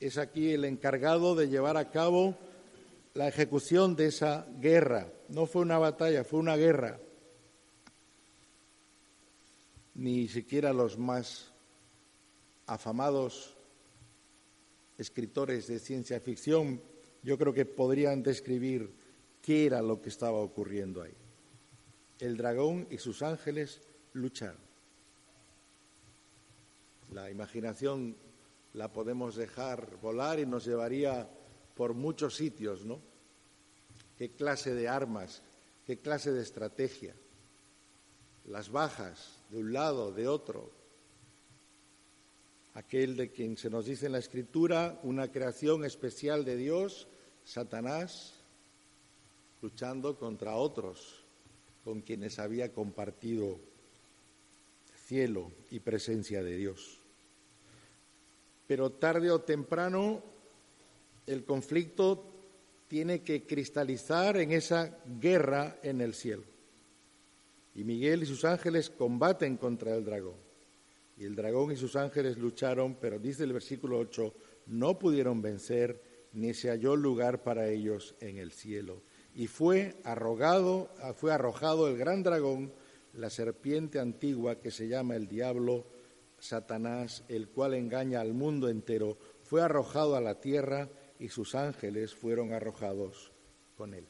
es 0.00 0.18
aquí 0.18 0.52
el 0.52 0.64
encargado 0.64 1.34
de 1.34 1.48
llevar 1.48 1.76
a 1.76 1.90
cabo 1.90 2.36
la 3.14 3.28
ejecución 3.28 3.96
de 3.96 4.06
esa 4.06 4.46
guerra. 4.60 5.12
No 5.28 5.46
fue 5.46 5.62
una 5.62 5.78
batalla, 5.78 6.24
fue 6.24 6.38
una 6.38 6.56
guerra. 6.56 7.00
Ni 9.94 10.28
siquiera 10.28 10.72
los 10.72 10.98
más 10.98 11.52
afamados 12.66 13.56
escritores 14.98 15.66
de 15.66 15.78
ciencia 15.78 16.20
ficción, 16.20 16.80
yo 17.22 17.38
creo 17.38 17.52
que 17.52 17.64
podrían 17.64 18.22
describir 18.22 18.92
qué 19.42 19.66
era 19.66 19.82
lo 19.82 20.00
que 20.00 20.08
estaba 20.10 20.38
ocurriendo 20.38 21.02
ahí. 21.02 21.14
El 22.20 22.36
dragón 22.36 22.86
y 22.90 22.98
sus 22.98 23.22
ángeles 23.22 23.80
lucharon. 24.12 24.60
La 27.12 27.30
imaginación 27.30 28.16
la 28.74 28.92
podemos 28.92 29.36
dejar 29.36 29.98
volar 30.00 30.38
y 30.38 30.46
nos 30.46 30.64
llevaría 30.64 31.28
por 31.74 31.94
muchos 31.94 32.36
sitios, 32.36 32.84
¿no? 32.84 33.00
¿Qué 34.16 34.30
clase 34.30 34.74
de 34.74 34.88
armas? 34.88 35.42
¿Qué 35.86 35.98
clase 35.98 36.32
de 36.32 36.42
estrategia? 36.42 37.14
Las 38.46 38.70
bajas 38.70 39.38
de 39.50 39.58
un 39.58 39.72
lado, 39.72 40.12
de 40.12 40.26
otro. 40.26 40.70
Aquel 42.74 43.16
de 43.16 43.30
quien 43.30 43.56
se 43.56 43.70
nos 43.70 43.86
dice 43.86 44.06
en 44.06 44.12
la 44.12 44.18
Escritura, 44.18 45.00
una 45.02 45.30
creación 45.30 45.84
especial 45.84 46.44
de 46.44 46.56
Dios, 46.56 47.08
Satanás, 47.44 48.34
luchando 49.62 50.18
contra 50.18 50.56
otros 50.56 51.24
con 51.84 52.02
quienes 52.02 52.38
había 52.38 52.72
compartido 52.72 53.58
cielo 55.06 55.50
y 55.70 55.80
presencia 55.80 56.42
de 56.42 56.56
Dios 56.56 56.97
pero 58.68 58.92
tarde 58.92 59.30
o 59.30 59.40
temprano 59.40 60.22
el 61.26 61.44
conflicto 61.44 62.22
tiene 62.86 63.22
que 63.22 63.44
cristalizar 63.44 64.36
en 64.36 64.52
esa 64.52 64.98
guerra 65.18 65.78
en 65.82 66.02
el 66.02 66.14
cielo. 66.14 66.44
Y 67.74 67.82
Miguel 67.82 68.22
y 68.22 68.26
sus 68.26 68.44
ángeles 68.44 68.90
combaten 68.90 69.56
contra 69.56 69.94
el 69.94 70.04
dragón. 70.04 70.36
Y 71.16 71.24
el 71.24 71.34
dragón 71.34 71.72
y 71.72 71.76
sus 71.76 71.96
ángeles 71.96 72.36
lucharon, 72.36 72.96
pero 73.00 73.18
dice 73.18 73.44
el 73.44 73.54
versículo 73.54 73.98
8, 73.98 74.34
no 74.66 74.98
pudieron 74.98 75.40
vencer, 75.40 76.02
ni 76.34 76.52
se 76.52 76.68
halló 76.68 76.94
lugar 76.94 77.42
para 77.42 77.68
ellos 77.68 78.14
en 78.20 78.36
el 78.36 78.52
cielo. 78.52 79.00
Y 79.34 79.46
fue 79.46 79.96
arrogado, 80.04 80.90
fue 81.16 81.32
arrojado 81.32 81.88
el 81.88 81.96
gran 81.96 82.22
dragón, 82.22 82.72
la 83.14 83.30
serpiente 83.30 83.98
antigua 83.98 84.60
que 84.60 84.70
se 84.70 84.88
llama 84.88 85.16
el 85.16 85.26
diablo 85.26 85.86
Satanás, 86.38 87.24
el 87.28 87.48
cual 87.48 87.74
engaña 87.74 88.20
al 88.20 88.32
mundo 88.32 88.68
entero, 88.68 89.16
fue 89.42 89.62
arrojado 89.62 90.16
a 90.16 90.20
la 90.20 90.40
tierra 90.40 90.88
y 91.18 91.28
sus 91.28 91.54
ángeles 91.54 92.14
fueron 92.14 92.52
arrojados 92.52 93.32
con 93.76 93.94
él. 93.94 94.06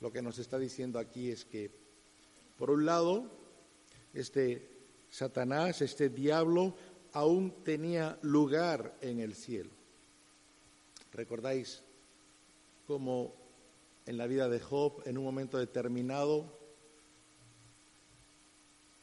lo 0.00 0.12
que 0.12 0.22
nos 0.22 0.38
está 0.38 0.58
diciendo 0.58 0.98
aquí 0.98 1.30
es 1.30 1.46
que, 1.46 1.70
por 2.58 2.70
un 2.70 2.84
lado, 2.84 3.24
este 4.12 4.68
Satanás, 5.08 5.80
este 5.80 6.10
diablo, 6.10 6.74
aún 7.12 7.64
tenía 7.64 8.18
lugar 8.20 8.96
en 9.00 9.20
el 9.20 9.34
cielo. 9.34 9.70
¿Recordáis 11.12 11.82
cómo 12.86 13.34
en 14.06 14.18
la 14.18 14.26
vida 14.26 14.48
de 14.48 14.60
Job, 14.60 15.02
en 15.06 15.16
un 15.16 15.24
momento 15.24 15.58
determinado, 15.58 16.58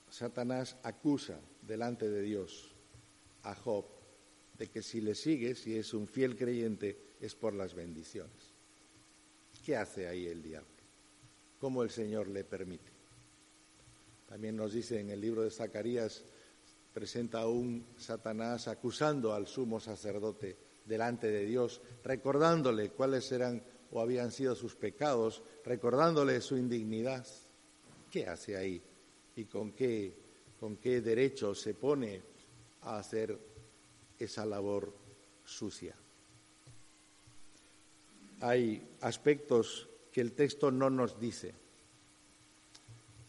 Satanás 0.10 0.76
acusa 0.84 1.40
delante 1.62 2.10
de 2.10 2.22
Dios 2.22 2.76
a 3.44 3.56
Job 3.56 3.86
de 4.58 4.70
que 4.70 4.82
si 4.84 5.02
le 5.02 5.16
sigue, 5.16 5.56
si 5.56 5.76
es 5.76 5.94
un 5.94 6.08
fiel 6.08 6.38
creyente, 6.38 7.16
es 7.20 7.34
por 7.34 7.54
las 7.54 7.74
bendiciones. 7.74 8.54
¿Qué 9.66 9.76
hace 9.76 10.08
ahí 10.08 10.28
el 10.28 10.44
diablo? 10.44 10.70
¿Cómo 11.60 11.84
el 11.84 11.90
Señor 11.90 12.28
le 12.28 12.44
permite? 12.44 12.92
También 14.28 14.56
nos 14.56 14.74
dice 14.74 15.00
en 15.00 15.10
el 15.10 15.20
libro 15.20 15.42
de 15.42 15.50
Zacarías, 15.50 16.24
presenta 16.94 17.42
a 17.42 17.48
un 17.48 17.88
Satanás 17.98 18.68
acusando 18.68 19.34
al 19.34 19.48
sumo 19.48 19.80
sacerdote 19.80 20.58
delante 20.86 21.32
de 21.32 21.46
Dios, 21.46 21.82
recordándole 22.04 22.92
cuáles 22.92 23.32
eran 23.32 23.64
o 23.92 24.00
habían 24.00 24.32
sido 24.32 24.56
sus 24.56 24.76
pecados, 24.76 25.42
recordándole 25.66 26.40
su 26.40 26.56
indignidad. 26.56 27.26
¿Qué 28.10 28.28
hace 28.28 28.58
ahí? 28.58 28.82
¿Y 29.36 29.46
con 29.46 29.72
qué, 29.72 30.21
con 30.62 30.78
qué 30.78 31.02
derecho 31.02 31.56
se 31.56 31.74
pone 31.74 32.22
a 32.84 33.00
hacer 33.00 33.36
esa 34.20 34.46
labor 34.46 34.94
sucia? 35.44 35.96
Hay 38.42 38.88
aspectos 39.02 39.90
que 40.12 40.22
el 40.22 40.34
texto 40.34 40.70
no 40.70 40.92
nos 40.92 41.20
dice, 41.20 41.56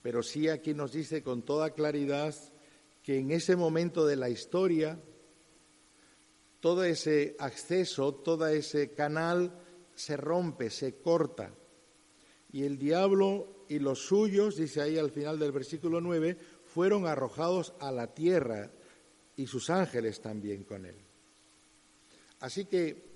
pero 0.03 0.23
sí 0.23 0.51
aquí 0.51 0.75
nos 0.75 0.93
dice 0.93 1.23
con 1.23 1.41
toda 1.41 1.71
claridad 1.71 2.35
que 3.03 3.17
en 3.17 3.31
ese 3.31 3.57
momento 3.57 4.05
de 4.05 4.17
la 4.17 4.29
historia, 4.29 5.01
todo 6.61 6.85
ese 6.85 7.35
acceso, 7.39 8.13
todo 8.15 8.47
ese 8.47 8.93
canal 8.93 9.59
se 9.95 10.19
rompe, 10.19 10.69
se 10.69 10.97
corta. 10.97 11.51
Y 12.53 12.65
el 12.65 12.77
diablo 12.77 13.65
y 13.71 13.79
los 13.79 14.01
suyos, 14.01 14.57
dice 14.57 14.83
ahí 14.83 14.99
al 14.99 15.11
final 15.11 15.39
del 15.39 15.51
versículo 15.51 15.99
9, 15.99 16.37
fueron 16.75 17.07
arrojados 17.07 17.75
a 17.81 17.93
la 17.93 18.15
tierra 18.15 18.71
y 19.37 19.47
sus 19.47 19.69
ángeles 19.69 20.21
también 20.21 20.65
con 20.65 20.87
él. 20.87 20.97
Así 22.41 22.65
que 22.65 23.13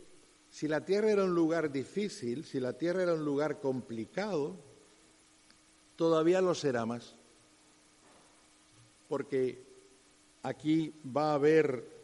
si 0.51 0.69
la 0.69 0.85
tierra 0.85 1.11
era 1.11 1.25
un 1.25 1.35
lugar 1.35 1.73
difícil, 1.73 2.45
si 2.45 2.61
la 2.61 2.75
tierra 2.75 3.03
era 3.03 3.15
un 3.15 3.25
lugar 3.25 3.61
complicado, 3.61 4.57
todavía 5.97 6.41
lo 6.41 6.55
será 6.55 6.85
más. 6.85 7.17
Porque 9.09 9.65
aquí 10.43 10.95
va 11.05 11.31
a 11.31 11.35
haber 11.35 11.97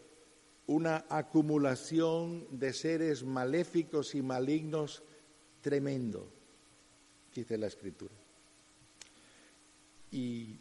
una 0.66 1.04
acumulación 1.10 2.46
de 2.50 2.72
seres 2.72 3.24
maléficos 3.24 4.14
y 4.14 4.22
malignos 4.22 5.02
tremendo, 5.60 6.28
dice 7.34 7.58
la 7.58 7.66
Escritura. 7.66 8.14
Y 10.10 10.58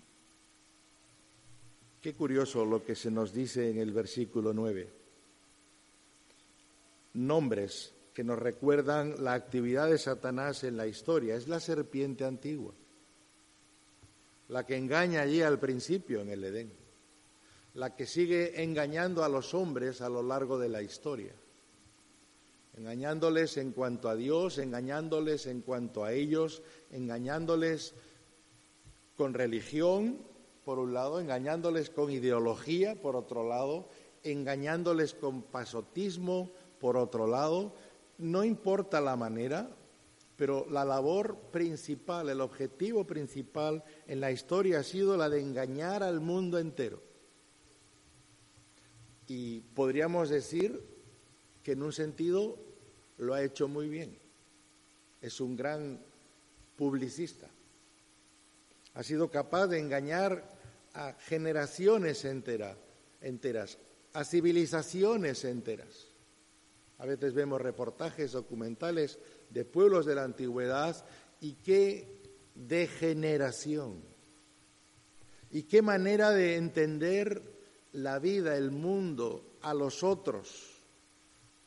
qué 2.01 2.13
curioso 2.13 2.65
lo 2.65 2.83
que 2.83 2.95
se 2.95 3.11
nos 3.11 3.33
dice 3.33 3.69
en 3.69 3.77
el 3.77 3.91
versículo 3.91 4.53
9. 4.53 4.89
Nombres 7.13 7.93
que 8.13 8.23
nos 8.23 8.39
recuerdan 8.39 9.23
la 9.23 9.33
actividad 9.33 9.89
de 9.89 9.97
Satanás 9.97 10.63
en 10.63 10.77
la 10.77 10.87
historia. 10.87 11.35
Es 11.35 11.47
la 11.47 11.59
serpiente 11.59 12.25
antigua, 12.25 12.73
la 14.49 14.65
que 14.65 14.75
engaña 14.75 15.21
allí 15.21 15.41
al 15.41 15.59
principio 15.59 16.21
en 16.21 16.29
el 16.29 16.43
Edén 16.43 16.81
la 17.73 17.95
que 17.95 18.05
sigue 18.05 18.63
engañando 18.63 19.23
a 19.23 19.29
los 19.29 19.53
hombres 19.53 20.01
a 20.01 20.09
lo 20.09 20.21
largo 20.21 20.59
de 20.59 20.69
la 20.69 20.81
historia, 20.81 21.33
engañándoles 22.75 23.57
en 23.57 23.71
cuanto 23.71 24.09
a 24.09 24.15
Dios, 24.15 24.57
engañándoles 24.57 25.45
en 25.45 25.61
cuanto 25.61 26.03
a 26.03 26.11
ellos, 26.11 26.61
engañándoles 26.91 27.93
con 29.15 29.33
religión, 29.33 30.19
por 30.71 30.79
un 30.79 30.93
lado, 30.93 31.19
engañándoles 31.19 31.89
con 31.89 32.09
ideología, 32.09 32.95
por 32.95 33.17
otro 33.17 33.45
lado, 33.45 33.89
engañándoles 34.23 35.13
con 35.13 35.41
pasotismo, 35.41 36.49
por 36.79 36.95
otro 36.95 37.27
lado. 37.27 37.75
No 38.17 38.45
importa 38.45 39.01
la 39.01 39.17
manera, 39.17 39.69
pero 40.37 40.65
la 40.69 40.85
labor 40.85 41.35
principal, 41.51 42.29
el 42.29 42.39
objetivo 42.39 43.05
principal 43.05 43.83
en 44.07 44.21
la 44.21 44.31
historia 44.31 44.79
ha 44.79 44.83
sido 44.83 45.17
la 45.17 45.27
de 45.27 45.41
engañar 45.41 46.03
al 46.03 46.21
mundo 46.21 46.57
entero 46.57 47.01
y 49.27 49.59
podríamos 49.75 50.29
decir 50.29 50.81
que 51.63 51.73
en 51.73 51.83
un 51.83 51.91
sentido 51.91 52.57
lo 53.17 53.33
ha 53.33 53.43
hecho 53.43 53.67
muy 53.67 53.89
bien. 53.89 54.17
Es 55.21 55.41
un 55.41 55.57
gran 55.57 55.99
publicista. 56.77 57.49
Ha 58.93 59.03
sido 59.03 59.31
capaz 59.31 59.67
de 59.67 59.79
engañar 59.79 60.60
a 60.93 61.13
generaciones 61.13 62.25
enteras, 62.25 62.77
enteras, 63.21 63.77
a 64.13 64.23
civilizaciones 64.23 65.45
enteras. 65.45 66.07
A 66.97 67.05
veces 67.05 67.33
vemos 67.33 67.61
reportajes 67.61 68.31
documentales 68.31 69.17
de 69.49 69.65
pueblos 69.65 70.05
de 70.05 70.15
la 70.15 70.23
antigüedad 70.23 71.03
y 71.39 71.53
qué 71.53 72.21
degeneración 72.53 74.03
y 75.51 75.63
qué 75.63 75.81
manera 75.81 76.31
de 76.31 76.55
entender 76.55 77.41
la 77.93 78.19
vida, 78.19 78.55
el 78.55 78.71
mundo, 78.71 79.57
a 79.61 79.73
los 79.73 80.03
otros. 80.03 80.69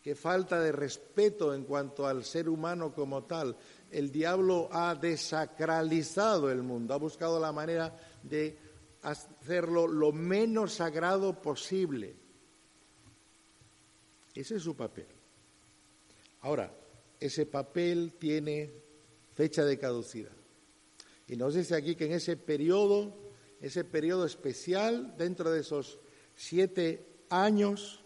Qué 0.03 0.15
falta 0.15 0.61
de 0.61 0.73
respeto 0.73 1.55
en 1.55 1.65
cuanto 1.65 2.07
al 2.07 2.25
ser 2.25 2.49
humano 2.49 2.93
como 2.93 3.25
tal. 3.25 3.57
El 3.91 4.11
diablo 4.11 4.69
ha 4.71 4.95
desacralizado 4.95 6.51
el 6.51 6.63
mundo, 6.63 6.95
ha 6.95 6.99
buscado 6.99 7.41
la 7.41 7.53
manera 7.53 7.97
de 8.23 8.59
hacerlo 9.05 9.87
lo 9.87 10.13
menos 10.13 10.75
sagrado 10.75 11.41
posible. 11.41 12.17
Ese 14.35 14.57
es 14.57 14.63
su 14.63 14.75
papel. 14.75 15.07
Ahora, 16.41 16.75
ese 17.21 17.47
papel 17.47 18.15
tiene 18.19 18.73
fecha 19.35 19.65
de 19.65 19.79
caducidad. 19.79 20.33
Y 21.27 21.37
nos 21.37 21.55
dice 21.55 21.75
aquí 21.75 21.95
que 21.95 22.07
en 22.07 22.13
ese 22.13 22.37
periodo, 22.37 23.17
ese 23.61 23.85
periodo 23.85 24.27
especial, 24.27 25.15
dentro 25.17 25.51
de 25.51 25.61
esos 25.61 26.01
siete 26.35 27.07
años 27.31 28.05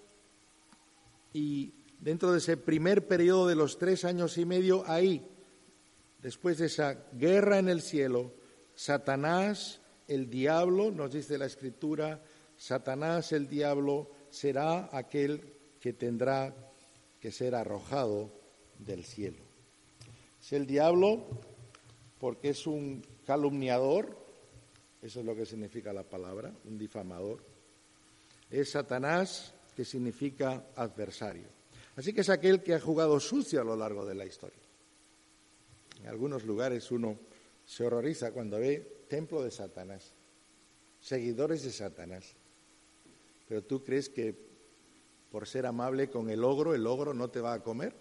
y 1.33 1.73
dentro 2.01 2.33
de 2.33 2.39
ese 2.39 2.57
primer 2.57 3.09
periodo 3.09 3.49
de 3.49 3.57
los 3.57 3.79
tres 3.79 4.05
años 4.05 4.39
y 4.39 4.45
medio, 4.45 4.85
ahí, 4.87 5.27
después 6.23 6.59
de 6.59 6.67
esa 6.67 7.07
guerra 7.13 7.59
en 7.59 7.69
el 7.69 7.83
cielo, 7.83 8.33
Satanás, 8.75 9.81
el 10.09 10.29
diablo, 10.29 10.91
nos 10.91 11.13
dice 11.13 11.39
la 11.39 11.47
escritura, 11.47 12.21
Satanás, 12.57 13.33
el 13.33 13.49
diablo, 13.49 14.11
será 14.31 14.89
aquel 14.97 15.41
que 15.81 15.93
tendrá 15.93 16.55
que 17.21 17.31
ser 17.31 17.55
arrojado 17.55 18.33
del 18.79 19.05
cielo. 19.05 19.45
Es 20.41 20.53
el 20.53 20.67
diablo 20.67 21.27
porque 22.19 22.51
es 22.51 22.67
un 22.67 23.05
calumniador, 23.25 24.19
eso 25.03 25.21
es 25.21 25.27
lo 25.27 25.37
que 25.37 25.47
significa 25.47 25.93
la 25.93 26.03
palabra, 26.03 26.53
un 26.65 26.77
difamador 26.77 27.45
es 28.51 28.71
Satanás, 28.71 29.53
que 29.77 29.85
significa 29.85 30.71
adversario. 30.75 31.49
Así 31.97 32.13
que 32.13 32.23
es 32.23 32.31
aquel 32.31 32.63
que 32.63 32.75
ha 32.75 32.81
jugado 32.81 33.21
sucio 33.21 33.61
a 33.61 33.65
lo 33.65 33.77
largo 33.77 34.05
de 34.07 34.15
la 34.15 34.25
historia. 34.25 34.59
En 36.01 36.09
algunos 36.09 36.45
lugares 36.45 36.91
uno 36.91 37.19
se 37.65 37.85
horroriza 37.85 38.33
cuando 38.33 38.59
ve 38.59 38.98
templo 39.09 39.43
de 39.43 39.51
Satanás, 39.51 40.13
seguidores 41.01 41.65
de 41.65 41.73
Satanás. 41.73 42.35
Pero 43.49 43.63
tú 43.65 43.83
crees 43.83 44.09
que 44.09 44.35
por 45.31 45.47
ser 45.47 45.67
amable 45.67 46.09
con 46.09 46.31
el 46.31 46.45
ogro, 46.45 46.75
el 46.75 46.87
ogro 46.87 47.15
no 47.15 47.29
te 47.29 47.41
va 47.41 47.55
a 47.55 47.63
comer. 47.63 47.95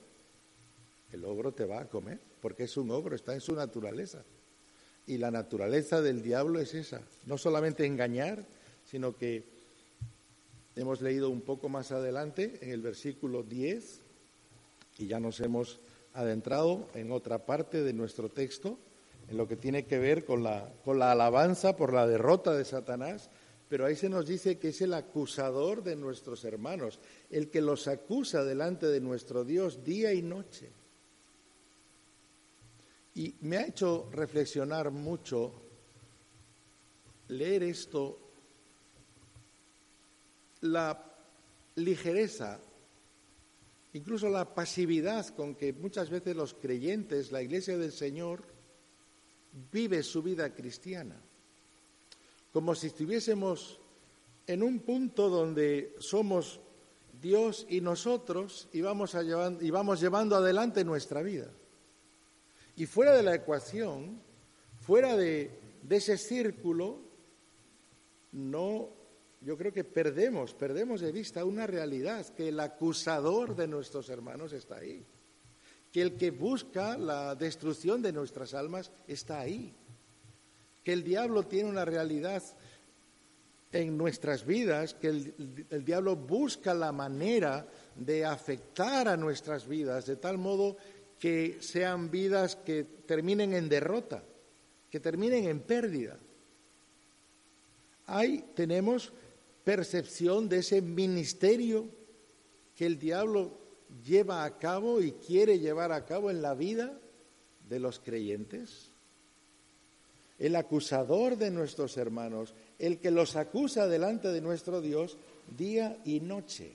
El 1.11 1.25
ogro 1.25 1.53
te 1.53 1.65
va 1.65 1.81
a 1.81 1.89
comer, 1.89 2.19
porque 2.41 2.63
es 2.63 2.75
un 2.77 2.91
ogro, 2.91 3.15
está 3.15 3.33
en 3.33 3.41
su 3.41 3.55
naturaleza. 3.55 4.23
Y 5.05 5.17
la 5.17 5.31
naturaleza 5.31 6.01
del 6.01 6.21
diablo 6.21 6.59
es 6.59 6.73
esa, 6.73 7.01
no 7.25 7.37
solamente 7.37 7.85
engañar, 7.85 8.45
sino 8.83 9.15
que 9.15 9.45
hemos 10.75 11.01
leído 11.01 11.29
un 11.29 11.41
poco 11.41 11.69
más 11.69 11.91
adelante 11.91 12.59
en 12.61 12.71
el 12.71 12.81
versículo 12.81 13.41
10 13.43 14.01
y 14.99 15.07
ya 15.07 15.19
nos 15.19 15.39
hemos 15.39 15.79
adentrado 16.13 16.87
en 16.93 17.11
otra 17.11 17.45
parte 17.45 17.83
de 17.83 17.93
nuestro 17.93 18.29
texto, 18.29 18.77
en 19.29 19.37
lo 19.37 19.47
que 19.47 19.57
tiene 19.57 19.85
que 19.85 19.99
ver 19.99 20.25
con 20.25 20.43
la, 20.43 20.73
con 20.83 20.99
la 20.99 21.11
alabanza 21.11 21.75
por 21.75 21.93
la 21.93 22.07
derrota 22.07 22.53
de 22.53 22.65
Satanás, 22.65 23.29
pero 23.69 23.85
ahí 23.85 23.95
se 23.95 24.09
nos 24.09 24.25
dice 24.25 24.57
que 24.57 24.69
es 24.69 24.81
el 24.81 24.93
acusador 24.93 25.83
de 25.83 25.95
nuestros 25.95 26.45
hermanos, 26.45 26.99
el 27.29 27.49
que 27.49 27.61
los 27.61 27.87
acusa 27.87 28.43
delante 28.43 28.87
de 28.87 29.01
nuestro 29.01 29.43
Dios 29.43 29.83
día 29.83 30.13
y 30.13 30.21
noche. 30.21 30.71
Y 33.15 33.35
me 33.41 33.57
ha 33.57 33.65
hecho 33.65 34.09
reflexionar 34.11 34.91
mucho 34.91 35.53
leer 37.29 37.63
esto, 37.63 38.19
la 40.61 41.03
ligereza, 41.75 42.59
incluso 43.93 44.29
la 44.29 44.53
pasividad 44.53 45.27
con 45.29 45.55
que 45.55 45.73
muchas 45.73 46.09
veces 46.09 46.35
los 46.35 46.53
creyentes, 46.53 47.31
la 47.31 47.41
iglesia 47.41 47.77
del 47.77 47.91
Señor, 47.91 48.56
vive 49.71 50.03
su 50.03 50.21
vida 50.21 50.53
cristiana, 50.53 51.15
como 52.51 52.75
si 52.75 52.87
estuviésemos 52.87 53.79
en 54.45 54.63
un 54.63 54.79
punto 54.79 55.29
donde 55.29 55.95
somos 55.99 56.59
Dios 57.21 57.65
y 57.69 57.81
nosotros 57.81 58.69
y 58.71 58.81
vamos, 58.81 59.13
llevando, 59.13 59.63
y 59.63 59.69
vamos 59.69 59.99
llevando 59.99 60.35
adelante 60.35 60.83
nuestra 60.83 61.21
vida. 61.21 61.51
Y 62.75 62.85
fuera 62.85 63.13
de 63.13 63.23
la 63.23 63.35
ecuación, 63.35 64.21
fuera 64.79 65.17
de, 65.17 65.51
de 65.81 65.95
ese 65.95 66.17
círculo, 66.17 66.99
no, 68.31 68.89
yo 69.41 69.57
creo 69.57 69.73
que 69.73 69.83
perdemos, 69.83 70.53
perdemos 70.53 71.01
de 71.01 71.11
vista 71.11 71.43
una 71.43 71.65
realidad, 71.65 72.27
que 72.35 72.49
el 72.49 72.59
acusador 72.59 73.55
de 73.55 73.67
nuestros 73.67 74.09
hermanos 74.09 74.53
está 74.53 74.77
ahí, 74.77 75.03
que 75.91 76.01
el 76.01 76.17
que 76.17 76.31
busca 76.31 76.97
la 76.97 77.35
destrucción 77.35 78.01
de 78.01 78.13
nuestras 78.13 78.53
almas 78.53 78.91
está 79.07 79.39
ahí, 79.39 79.73
que 80.83 80.93
el 80.93 81.03
diablo 81.03 81.43
tiene 81.43 81.69
una 81.69 81.85
realidad 81.85 82.43
en 83.71 83.97
nuestras 83.97 84.45
vidas, 84.45 84.93
que 84.93 85.07
el, 85.07 85.83
diablo 85.83 86.15
busca 86.15 86.73
la 86.73 86.91
manera 86.91 87.67
de 87.95 88.25
afectar 88.25 89.07
a 89.07 89.17
nuestras 89.17 89.67
vidas 89.67 90.05
de 90.05 90.15
tal 90.15 90.37
modo 90.37 90.77
que 91.19 91.57
sean 91.59 92.09
vidas 92.09 92.55
que 92.55 92.83
terminen 92.83 93.53
en 93.53 93.67
derrota, 93.67 94.23
que 94.89 94.99
terminen 94.99 95.45
en 95.45 95.59
pérdida. 95.59 96.17
Ahí 98.05 98.45
tenemos 98.55 99.11
percepción 99.63 100.47
de 100.47 100.59
ese 100.59 100.81
ministerio 100.81 101.89
que 102.75 102.85
el 102.85 102.97
diablo 102.97 103.66
lleva 104.05 104.43
a 104.43 104.57
cabo 104.57 105.01
y 105.01 105.13
quiere 105.13 105.59
llevar 105.59 105.91
a 105.91 106.05
cabo 106.05 106.29
en 106.29 106.41
la 106.41 106.53
vida 106.53 106.97
de 107.69 107.79
los 107.79 107.99
creyentes. 107.99 108.89
El 110.39 110.55
acusador 110.55 111.37
de 111.37 111.49
nuestros 111.49 111.97
hermanos, 111.97 112.53
el 112.79 112.99
que 112.99 113.11
los 113.11 113.35
acusa 113.35 113.87
delante 113.87 114.27
de 114.29 114.41
nuestro 114.41 114.81
Dios 114.81 115.17
día 115.57 115.97
y 116.05 116.19
noche. 116.19 116.73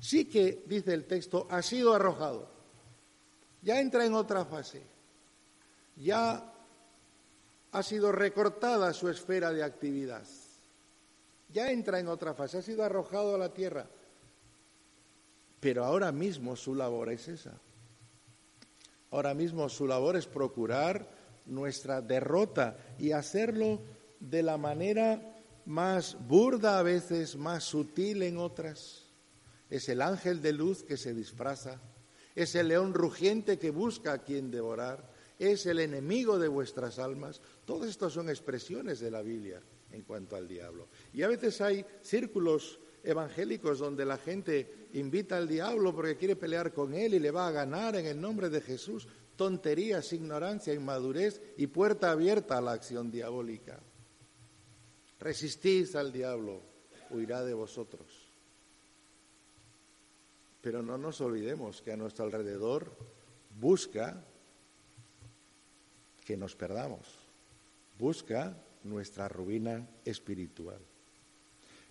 Sí 0.00 0.26
que, 0.26 0.62
dice 0.66 0.94
el 0.94 1.04
texto, 1.04 1.46
ha 1.50 1.62
sido 1.62 1.94
arrojado. 1.94 2.48
Ya 3.62 3.80
entra 3.80 4.04
en 4.04 4.14
otra 4.14 4.44
fase. 4.44 4.82
Ya 5.96 6.52
ha 7.72 7.82
sido 7.82 8.12
recortada 8.12 8.92
su 8.92 9.08
esfera 9.08 9.52
de 9.52 9.62
actividad. 9.62 10.24
Ya 11.52 11.70
entra 11.70 11.98
en 12.00 12.08
otra 12.08 12.34
fase, 12.34 12.58
ha 12.58 12.62
sido 12.62 12.82
arrojado 12.82 13.34
a 13.34 13.38
la 13.38 13.52
tierra. 13.52 13.86
Pero 15.64 15.82
ahora 15.82 16.12
mismo 16.12 16.56
su 16.56 16.74
labor 16.74 17.10
es 17.10 17.26
esa. 17.26 17.58
Ahora 19.10 19.32
mismo 19.32 19.66
su 19.70 19.86
labor 19.86 20.14
es 20.14 20.26
procurar 20.26 21.08
nuestra 21.46 22.02
derrota 22.02 22.76
y 22.98 23.12
hacerlo 23.12 23.80
de 24.20 24.42
la 24.42 24.58
manera 24.58 25.40
más 25.64 26.18
burda 26.28 26.78
a 26.78 26.82
veces, 26.82 27.36
más 27.36 27.64
sutil 27.64 28.22
en 28.24 28.36
otras. 28.36 29.06
Es 29.70 29.88
el 29.88 30.02
ángel 30.02 30.42
de 30.42 30.52
luz 30.52 30.82
que 30.82 30.98
se 30.98 31.14
disfraza, 31.14 31.80
es 32.34 32.54
el 32.56 32.68
león 32.68 32.92
rugiente 32.92 33.58
que 33.58 33.70
busca 33.70 34.12
a 34.12 34.18
quien 34.18 34.50
devorar, 34.50 35.10
es 35.38 35.64
el 35.64 35.78
enemigo 35.78 36.38
de 36.38 36.48
vuestras 36.48 36.98
almas. 36.98 37.40
Todas 37.64 37.88
estas 37.88 38.12
son 38.12 38.28
expresiones 38.28 39.00
de 39.00 39.10
la 39.10 39.22
Biblia 39.22 39.62
en 39.92 40.02
cuanto 40.02 40.36
al 40.36 40.46
diablo. 40.46 40.88
Y 41.14 41.22
a 41.22 41.28
veces 41.28 41.62
hay 41.62 41.86
círculos 42.02 42.80
evangélicos 43.02 43.78
donde 43.78 44.04
la 44.04 44.18
gente 44.18 44.83
invita 44.94 45.36
al 45.36 45.48
diablo 45.48 45.94
porque 45.94 46.16
quiere 46.16 46.36
pelear 46.36 46.72
con 46.72 46.94
él 46.94 47.14
y 47.14 47.18
le 47.18 47.30
va 47.30 47.48
a 47.48 47.52
ganar 47.52 47.96
en 47.96 48.06
el 48.06 48.20
nombre 48.20 48.48
de 48.48 48.60
Jesús. 48.60 49.06
Tonterías, 49.36 50.12
ignorancia, 50.12 50.72
inmadurez 50.72 51.40
y 51.56 51.66
puerta 51.66 52.12
abierta 52.12 52.56
a 52.56 52.60
la 52.60 52.72
acción 52.72 53.10
diabólica. 53.10 53.80
Resistís 55.18 55.96
al 55.96 56.12
diablo, 56.12 56.60
huirá 57.10 57.44
de 57.44 57.54
vosotros. 57.54 58.06
Pero 60.60 60.82
no 60.82 60.96
nos 60.96 61.20
olvidemos 61.20 61.82
que 61.82 61.92
a 61.92 61.96
nuestro 61.96 62.24
alrededor 62.24 62.96
busca 63.58 64.24
que 66.24 66.36
nos 66.36 66.54
perdamos, 66.54 67.06
busca 67.98 68.56
nuestra 68.84 69.28
ruina 69.28 69.86
espiritual. 70.04 70.80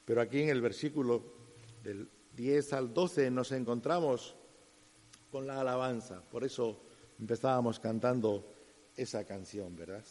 Pero 0.05 0.21
aquí 0.21 0.41
en 0.41 0.49
el 0.49 0.61
versículo 0.61 1.23
del 1.83 2.07
10 2.35 2.73
al 2.73 2.93
12 2.93 3.31
nos 3.31 3.51
encontramos 3.51 4.35
con 5.31 5.47
la 5.47 5.61
alabanza, 5.61 6.21
por 6.29 6.43
eso 6.43 6.79
empezábamos 7.19 7.79
cantando 7.79 8.45
esa 8.95 9.23
canción, 9.25 9.75
¿verdad? 9.75 10.03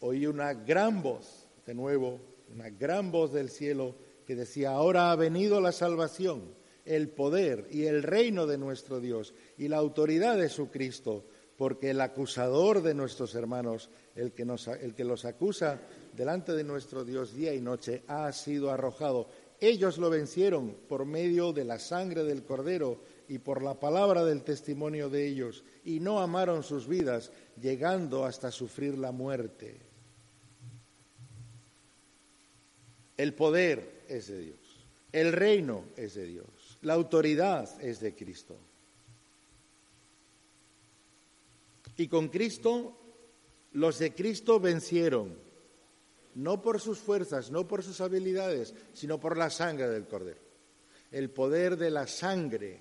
Oí 0.00 0.26
una 0.26 0.52
gran 0.52 1.02
voz, 1.02 1.46
de 1.66 1.74
nuevo, 1.74 2.20
una 2.52 2.70
gran 2.70 3.10
voz 3.10 3.32
del 3.32 3.48
cielo 3.48 3.94
que 4.26 4.34
decía, 4.34 4.70
ahora 4.70 5.10
ha 5.10 5.16
venido 5.16 5.60
la 5.60 5.72
salvación, 5.72 6.54
el 6.84 7.08
poder 7.08 7.68
y 7.70 7.86
el 7.86 8.02
reino 8.02 8.46
de 8.46 8.58
nuestro 8.58 9.00
Dios 9.00 9.34
y 9.56 9.68
la 9.68 9.78
autoridad 9.78 10.36
de 10.36 10.48
su 10.48 10.70
Cristo, 10.70 11.24
porque 11.56 11.90
el 11.90 12.00
acusador 12.00 12.82
de 12.82 12.94
nuestros 12.94 13.34
hermanos, 13.34 13.88
el 14.14 14.32
que, 14.32 14.42
el 14.80 14.94
que 14.94 15.04
los 15.04 15.24
acusa 15.24 15.80
delante 16.14 16.52
de 16.52 16.64
nuestro 16.64 17.04
Dios 17.04 17.34
día 17.34 17.54
y 17.54 17.60
noche, 17.60 18.02
ha 18.08 18.30
sido 18.32 18.70
arrojado. 18.70 19.28
Ellos 19.66 19.96
lo 19.98 20.10
vencieron 20.10 20.76
por 20.88 21.06
medio 21.06 21.52
de 21.52 21.64
la 21.64 21.78
sangre 21.78 22.22
del 22.24 22.44
Cordero 22.44 23.00
y 23.28 23.38
por 23.38 23.62
la 23.62 23.80
palabra 23.80 24.24
del 24.24 24.42
testimonio 24.42 25.08
de 25.08 25.26
ellos, 25.26 25.64
y 25.84 26.00
no 26.00 26.20
amaron 26.20 26.62
sus 26.62 26.86
vidas, 26.86 27.32
llegando 27.60 28.26
hasta 28.26 28.50
sufrir 28.50 28.98
la 28.98 29.10
muerte. 29.10 29.80
El 33.16 33.32
poder 33.32 34.04
es 34.08 34.26
de 34.26 34.38
Dios, 34.40 34.86
el 35.12 35.32
reino 35.32 35.84
es 35.96 36.14
de 36.14 36.26
Dios, 36.26 36.78
la 36.82 36.92
autoridad 36.92 37.80
es 37.80 38.00
de 38.00 38.14
Cristo. 38.14 38.58
Y 41.96 42.08
con 42.08 42.28
Cristo, 42.28 42.98
los 43.72 43.98
de 43.98 44.12
Cristo 44.12 44.60
vencieron, 44.60 45.43
no 46.34 46.62
por 46.62 46.80
sus 46.80 46.98
fuerzas, 46.98 47.50
no 47.50 47.66
por 47.66 47.82
sus 47.82 48.00
habilidades, 48.00 48.74
sino 48.92 49.20
por 49.20 49.36
la 49.36 49.50
sangre 49.50 49.88
del 49.88 50.06
Cordero. 50.06 50.40
El 51.10 51.30
poder 51.30 51.76
de 51.76 51.90
la 51.90 52.06
sangre 52.06 52.80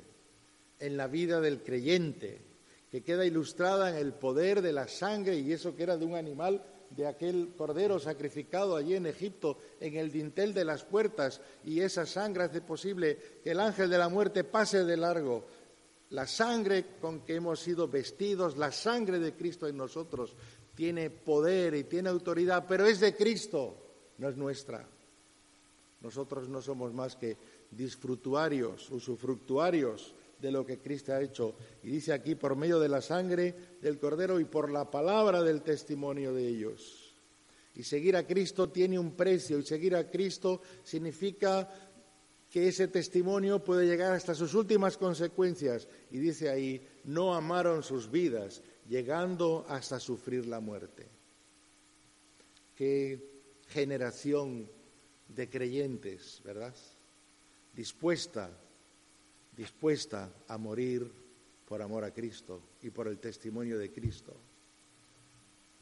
en 0.80 0.98
la 0.98 1.08
vida 1.08 1.40
del 1.40 1.62
creyente, 1.64 2.42
que 2.90 3.04
queda 3.04 3.26
ilustrada 3.26 3.90
en 3.90 3.98
el 3.98 4.14
poder 4.14 4.62
de 4.62 4.74
la 4.74 4.88
sangre 4.88 5.38
y 5.38 5.52
eso 5.52 5.76
que 5.76 5.84
era 5.84 5.98
de 5.98 6.06
un 6.06 6.16
animal, 6.16 6.64
de 6.90 7.08
aquel 7.08 7.54
cordero 7.58 7.98
sacrificado 7.98 8.76
allí 8.76 8.96
en 8.96 9.08
Egipto, 9.08 9.58
en 9.80 9.96
el 9.96 10.12
dintel 10.12 10.54
de 10.54 10.64
las 10.64 10.84
puertas, 10.84 11.42
y 11.64 11.80
esa 11.80 12.06
sangre 12.06 12.44
hace 12.44 12.62
posible 12.62 13.18
que 13.44 13.52
el 13.52 13.60
ángel 13.60 13.90
de 13.90 13.98
la 13.98 14.10
muerte 14.10 14.44
pase 14.44 14.84
de 14.84 14.98
largo 14.98 15.46
la 16.14 16.28
sangre 16.28 16.86
con 17.02 17.22
que 17.22 17.36
hemos 17.36 17.60
sido 17.60 17.88
vestidos, 17.88 18.56
la 18.56 18.72
sangre 18.72 19.18
de 19.18 19.34
Cristo 19.34 19.68
en 19.68 19.78
nosotros, 19.78 20.36
tiene 20.76 21.10
poder 21.10 21.76
y 21.76 21.84
tiene 21.84 22.10
autoridad, 22.10 22.66
pero 22.68 22.86
es 22.86 23.00
de 23.00 23.16
Cristo, 23.16 23.76
no 24.18 24.30
es 24.30 24.38
nuestra. 24.38 24.88
Nosotros 26.02 26.50
no 26.50 26.62
somos 26.62 26.94
más 26.94 27.16
que 27.16 27.38
disfrutuarios, 27.72 28.90
usufructuarios 28.92 30.14
de 30.40 30.52
lo 30.52 30.66
que 30.66 30.80
Cristo 30.80 31.14
ha 31.14 31.22
hecho. 31.22 31.56
Y 31.84 31.88
dice 31.90 32.12
aquí, 32.12 32.36
por 32.36 32.56
medio 32.56 32.80
de 32.80 32.90
la 32.90 33.02
sangre 33.02 33.56
del 33.82 33.98
Cordero 33.98 34.40
y 34.40 34.46
por 34.46 34.70
la 34.70 34.92
palabra 34.92 35.42
del 35.42 35.62
testimonio 35.62 36.34
de 36.34 36.48
ellos. 36.48 37.14
Y 37.76 37.84
seguir 37.84 38.16
a 38.16 38.28
Cristo 38.28 38.70
tiene 38.70 39.00
un 39.00 39.14
precio, 39.14 39.58
y 39.58 39.64
seguir 39.64 39.96
a 39.96 40.10
Cristo 40.10 40.62
significa 40.84 41.68
que 42.50 42.68
ese 42.68 42.88
testimonio 42.88 43.64
puede 43.64 43.88
llegar 43.88 44.14
hasta 44.14 44.36
sus 44.36 44.54
últimas 44.54 44.98
consecuencias. 44.98 45.88
Y 46.12 46.20
dice 46.20 46.50
ahí, 46.50 46.86
no 47.06 47.34
amaron 47.34 47.82
sus 47.82 48.12
vidas, 48.12 48.62
llegando 48.90 49.66
hasta 49.70 50.00
sufrir 50.00 50.46
la 50.46 50.60
muerte. 50.60 51.08
Qué 52.76 53.20
generación 53.70 54.70
de 55.28 55.50
creyentes, 55.50 56.42
¿verdad? 56.44 56.74
Dispuesta, 57.76 58.50
dispuesta 59.56 60.30
a 60.48 60.58
morir 60.58 61.12
por 61.68 61.82
amor 61.82 62.04
a 62.04 62.12
Cristo 62.12 62.62
y 62.82 62.90
por 62.90 63.08
el 63.08 63.20
testimonio 63.20 63.78
de 63.78 63.92
Cristo. 63.92 64.36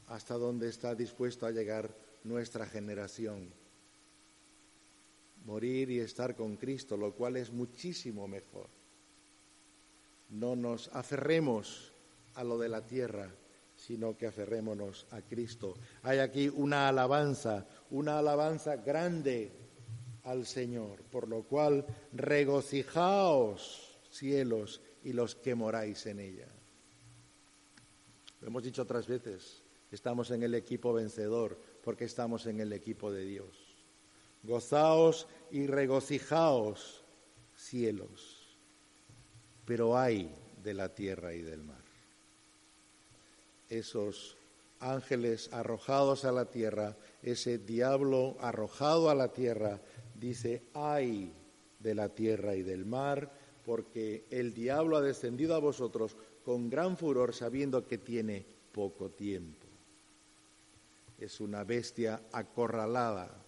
Hasta 0.08 0.34
dónde 0.34 0.68
está 0.68 0.94
dispuesto 0.94 1.46
a 1.46 1.50
llegar 1.50 1.94
nuestra 2.24 2.66
generación 2.66 3.52
morir 5.44 5.90
y 5.90 6.00
estar 6.00 6.34
con 6.36 6.56
Cristo, 6.56 6.96
lo 6.96 7.12
cual 7.12 7.36
es 7.36 7.52
muchísimo 7.52 8.28
mejor. 8.28 8.68
No 10.30 10.56
nos 10.56 10.88
aferremos 10.88 11.91
a 12.34 12.44
lo 12.44 12.58
de 12.58 12.68
la 12.68 12.86
tierra, 12.86 13.30
sino 13.76 14.16
que 14.16 14.26
aferrémonos 14.26 15.06
a 15.10 15.22
Cristo. 15.22 15.74
Hay 16.02 16.18
aquí 16.18 16.48
una 16.48 16.88
alabanza, 16.88 17.66
una 17.90 18.18
alabanza 18.18 18.76
grande 18.76 19.52
al 20.24 20.46
Señor, 20.46 21.02
por 21.10 21.28
lo 21.28 21.42
cual 21.42 21.84
regocijaos, 22.12 23.98
cielos, 24.10 24.80
y 25.04 25.12
los 25.12 25.34
que 25.34 25.54
moráis 25.54 26.06
en 26.06 26.20
ella. 26.20 26.48
Lo 28.40 28.48
hemos 28.48 28.62
dicho 28.62 28.82
otras 28.82 29.06
veces, 29.06 29.62
estamos 29.90 30.30
en 30.30 30.42
el 30.42 30.54
equipo 30.54 30.92
vencedor 30.92 31.58
porque 31.82 32.04
estamos 32.04 32.46
en 32.46 32.60
el 32.60 32.72
equipo 32.72 33.10
de 33.12 33.24
Dios. 33.24 33.76
Gozaos 34.42 35.28
y 35.50 35.66
regocijaos, 35.66 37.04
cielos, 37.56 38.56
pero 39.64 39.96
hay 39.96 40.34
de 40.62 40.74
la 40.74 40.94
tierra 40.94 41.34
y 41.34 41.42
del 41.42 41.62
mar. 41.62 41.81
Esos 43.72 44.36
ángeles 44.80 45.48
arrojados 45.50 46.26
a 46.26 46.32
la 46.32 46.50
tierra, 46.50 46.94
ese 47.22 47.56
diablo 47.56 48.36
arrojado 48.38 49.08
a 49.08 49.14
la 49.14 49.32
tierra, 49.32 49.80
dice, 50.14 50.62
ay 50.74 51.32
de 51.78 51.94
la 51.94 52.10
tierra 52.10 52.54
y 52.54 52.62
del 52.62 52.84
mar, 52.84 53.32
porque 53.64 54.26
el 54.28 54.52
diablo 54.52 54.98
ha 54.98 55.00
descendido 55.00 55.54
a 55.54 55.58
vosotros 55.58 56.18
con 56.44 56.68
gran 56.68 56.98
furor 56.98 57.34
sabiendo 57.34 57.86
que 57.86 57.96
tiene 57.96 58.44
poco 58.72 59.08
tiempo. 59.08 59.66
Es 61.18 61.40
una 61.40 61.64
bestia 61.64 62.20
acorralada 62.30 63.42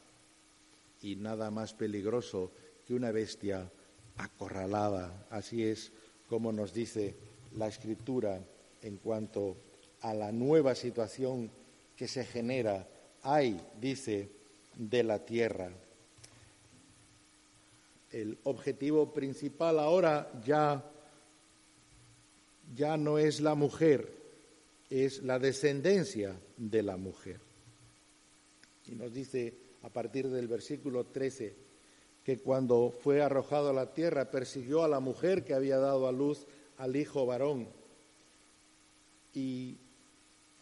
y 1.02 1.16
nada 1.16 1.50
más 1.50 1.74
peligroso 1.74 2.50
que 2.86 2.94
una 2.94 3.10
bestia 3.10 3.70
acorralada. 4.16 5.26
Así 5.28 5.64
es 5.64 5.92
como 6.30 6.50
nos 6.50 6.72
dice 6.72 7.14
la 7.58 7.68
escritura 7.68 8.42
en 8.80 8.96
cuanto 8.96 9.58
a 10.04 10.14
la 10.14 10.32
nueva 10.32 10.74
situación 10.74 11.50
que 11.96 12.08
se 12.08 12.24
genera. 12.24 12.88
Hay, 13.22 13.60
dice, 13.80 14.30
de 14.76 15.02
la 15.02 15.18
tierra 15.24 15.70
el 18.14 18.38
objetivo 18.44 19.12
principal 19.12 19.80
ahora 19.80 20.30
ya, 20.44 20.88
ya 22.76 22.96
no 22.96 23.18
es 23.18 23.40
la 23.40 23.56
mujer, 23.56 24.08
es 24.88 25.24
la 25.24 25.40
descendencia 25.40 26.36
de 26.56 26.82
la 26.84 26.96
mujer. 26.96 27.40
Y 28.86 28.94
nos 28.94 29.12
dice 29.12 29.54
a 29.82 29.88
partir 29.88 30.28
del 30.28 30.46
versículo 30.46 31.06
13 31.06 31.56
que 32.22 32.38
cuando 32.38 32.90
fue 33.02 33.20
arrojado 33.20 33.70
a 33.70 33.74
la 33.74 33.92
tierra 33.92 34.30
persiguió 34.30 34.84
a 34.84 34.88
la 34.88 35.00
mujer 35.00 35.44
que 35.44 35.54
había 35.54 35.78
dado 35.78 36.06
a 36.06 36.12
luz 36.12 36.46
al 36.78 36.94
hijo 36.94 37.26
varón. 37.26 37.66
Y 39.34 39.76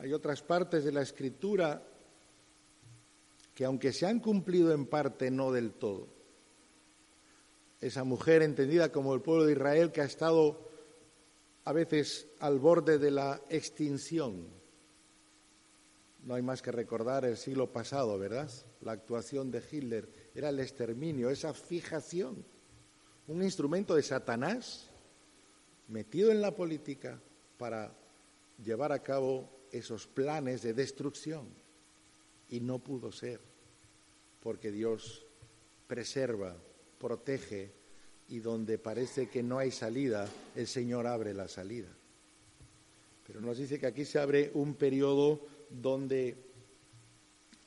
hay 0.02 0.12
otras 0.12 0.42
partes 0.42 0.84
de 0.84 0.92
la 0.92 1.00
escritura 1.00 1.82
que 3.54 3.64
aunque 3.64 3.92
se 3.92 4.04
han 4.04 4.20
cumplido 4.20 4.72
en 4.72 4.86
parte, 4.86 5.30
no 5.30 5.52
del 5.52 5.72
todo 5.72 6.08
esa 7.82 8.04
mujer 8.04 8.42
entendida 8.42 8.92
como 8.92 9.12
el 9.12 9.20
pueblo 9.20 9.44
de 9.44 9.52
Israel 9.52 9.90
que 9.90 10.00
ha 10.00 10.04
estado 10.04 10.70
a 11.64 11.72
veces 11.72 12.28
al 12.38 12.60
borde 12.60 12.98
de 12.98 13.10
la 13.10 13.42
extinción. 13.50 14.46
No 16.24 16.34
hay 16.34 16.42
más 16.42 16.62
que 16.62 16.70
recordar 16.70 17.24
el 17.24 17.36
siglo 17.36 17.72
pasado, 17.72 18.16
¿verdad? 18.20 18.48
La 18.82 18.92
actuación 18.92 19.50
de 19.50 19.62
Hitler 19.68 20.08
era 20.32 20.50
el 20.50 20.60
exterminio, 20.60 21.28
esa 21.28 21.52
fijación, 21.52 22.44
un 23.26 23.42
instrumento 23.42 23.96
de 23.96 24.04
Satanás 24.04 24.88
metido 25.88 26.30
en 26.30 26.40
la 26.40 26.54
política 26.54 27.20
para 27.58 27.92
llevar 28.62 28.92
a 28.92 29.02
cabo 29.02 29.50
esos 29.72 30.06
planes 30.06 30.62
de 30.62 30.74
destrucción. 30.74 31.48
Y 32.50 32.60
no 32.60 32.78
pudo 32.78 33.10
ser, 33.10 33.40
porque 34.42 34.70
Dios 34.70 35.24
preserva 35.86 36.54
protege 36.98 37.72
y 38.28 38.38
donde 38.38 38.78
parece 38.78 39.28
que 39.28 39.42
no 39.42 39.58
hay 39.58 39.70
salida, 39.70 40.28
el 40.54 40.66
Señor 40.66 41.06
abre 41.06 41.34
la 41.34 41.48
salida. 41.48 41.88
Pero 43.26 43.40
nos 43.40 43.58
dice 43.58 43.80
que 43.80 43.86
aquí 43.86 44.04
se 44.04 44.18
abre 44.18 44.50
un 44.54 44.74
periodo 44.74 45.40
donde 45.68 46.36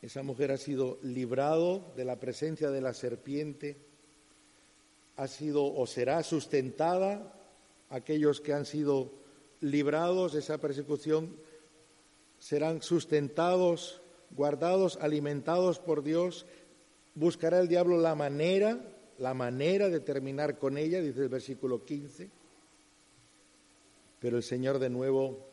esa 0.01 0.24
mujer 0.24 0.51
ha 0.51 0.58
sido 0.58 0.99
librado 1.01 1.93
de 1.95 2.06
la 2.06 2.20
presencia 2.20 2.70
de 2.70 2.82
la 2.82 2.93
serpiente, 2.93 3.78
ha 5.18 5.28
sido 5.28 5.66
o 5.66 5.88
será 5.88 6.22
sustentada 6.24 7.34
aquellos 7.89 8.41
que 8.41 8.53
han 8.53 8.66
sido 8.66 9.12
librados 9.62 10.34
de 10.34 10.39
esa 10.39 10.60
persecución 10.60 11.36
serán 12.46 12.84
sustentados, 12.84 14.04
guardados, 14.30 15.00
alimentados 15.02 15.80
por 15.80 16.04
Dios. 16.04 16.46
Buscará 17.16 17.60
el 17.60 17.68
diablo 17.68 17.98
la 17.98 18.14
manera 18.14 18.80
la 19.18 19.34
manera 19.34 19.89
de 19.89 20.00
terminar 20.00 20.60
con 20.60 20.78
ella, 20.78 21.02
dice 21.02 21.24
el 21.24 21.30
versículo 21.30 21.84
15, 21.86 22.30
pero 24.20 24.38
el 24.38 24.43
Señor 24.43 24.78
de 24.78 24.91
nuevo 24.91 25.48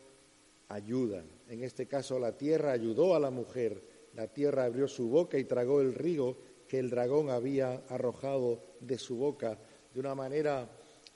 ayuda. 0.68 1.24
En 1.48 1.62
este 1.62 1.86
caso 1.86 2.18
la 2.18 2.36
tierra 2.36 2.72
ayudó 2.72 3.14
a 3.14 3.20
la 3.20 3.30
mujer, 3.30 3.82
la 4.14 4.26
tierra 4.26 4.64
abrió 4.64 4.86
su 4.86 5.08
boca 5.08 5.38
y 5.38 5.44
tragó 5.44 5.80
el 5.80 5.94
río 5.94 6.36
que 6.68 6.78
el 6.78 6.90
dragón 6.90 7.30
había 7.30 7.84
arrojado 7.88 8.60
de 8.80 8.98
su 8.98 9.16
boca. 9.16 9.58
De 9.94 10.00
una 10.00 10.14
manera 10.14 10.68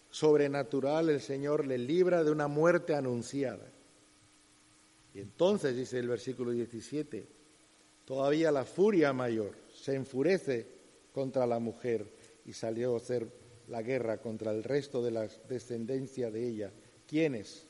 sobrenatural 0.09 1.11
el 1.11 1.20
Señor 1.20 1.66
le 1.66 1.77
libra 1.77 2.24
de 2.24 2.31
una 2.31 2.49
muerte 2.49 2.95
anunciada. 2.95 3.76
Y 5.16 5.20
entonces, 5.20 5.74
dice 5.74 5.98
el 5.98 6.08
versículo 6.08 6.50
17, 6.50 7.26
todavía 8.04 8.52
la 8.52 8.66
furia 8.66 9.14
mayor 9.14 9.52
se 9.72 9.94
enfurece 9.94 10.66
contra 11.14 11.46
la 11.46 11.58
mujer 11.58 12.06
y 12.44 12.52
salió 12.52 12.92
a 12.92 12.98
hacer 12.98 13.26
la 13.68 13.80
guerra 13.80 14.18
contra 14.18 14.52
el 14.52 14.62
resto 14.62 15.02
de 15.02 15.12
la 15.12 15.26
descendencia 15.48 16.30
de 16.30 16.46
ella. 16.46 16.70
¿Quiénes? 17.08 17.64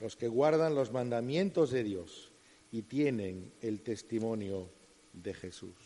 Los 0.00 0.16
que 0.16 0.26
guardan 0.26 0.74
los 0.74 0.90
mandamientos 0.90 1.70
de 1.70 1.84
Dios 1.84 2.32
y 2.72 2.82
tienen 2.82 3.52
el 3.60 3.80
testimonio 3.82 4.68
de 5.12 5.34
Jesús. 5.34 5.76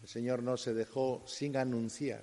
El 0.00 0.08
Señor 0.08 0.44
no 0.44 0.56
se 0.58 0.74
dejó 0.74 1.24
sin 1.26 1.56
anunciar. 1.56 2.22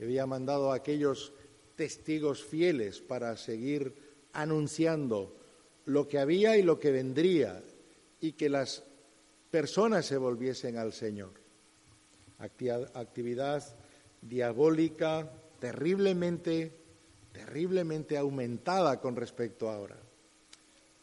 Había 0.00 0.26
mandado 0.26 0.70
a 0.70 0.76
aquellos 0.76 1.32
testigos 1.74 2.40
fieles 2.44 3.00
para 3.00 3.36
seguir 3.36 3.96
anunciando 4.32 5.41
lo 5.86 6.08
que 6.08 6.18
había 6.18 6.56
y 6.56 6.62
lo 6.62 6.78
que 6.78 6.90
vendría 6.90 7.62
y 8.20 8.32
que 8.32 8.48
las 8.48 8.84
personas 9.50 10.06
se 10.06 10.16
volviesen 10.16 10.78
al 10.78 10.92
Señor. 10.92 11.32
Actividad 12.38 13.62
diabólica 14.20 15.30
terriblemente, 15.58 16.72
terriblemente 17.32 18.16
aumentada 18.16 19.00
con 19.00 19.16
respecto 19.16 19.70
a 19.70 19.76
ahora. 19.76 19.98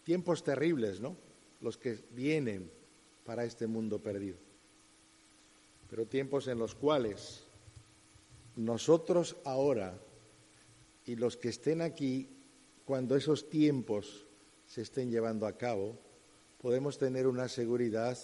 Tiempos 0.03 0.43
terribles, 0.43 0.99
¿no? 0.99 1.15
Los 1.61 1.77
que 1.77 1.99
vienen 2.11 2.71
para 3.25 3.43
este 3.43 3.67
mundo 3.67 3.99
perdido. 3.99 4.37
Pero 5.89 6.05
tiempos 6.05 6.47
en 6.47 6.59
los 6.59 6.75
cuales 6.75 7.43
nosotros 8.55 9.37
ahora 9.45 9.97
y 11.05 11.15
los 11.15 11.37
que 11.37 11.49
estén 11.49 11.81
aquí, 11.81 12.27
cuando 12.85 13.15
esos 13.15 13.49
tiempos 13.49 14.25
se 14.69 14.83
estén 14.83 15.09
llevando 15.09 15.47
a 15.47 15.57
cabo, 15.57 15.97
podemos 16.61 16.99
tener 16.99 17.25
una 17.25 17.49
seguridad 17.49 18.15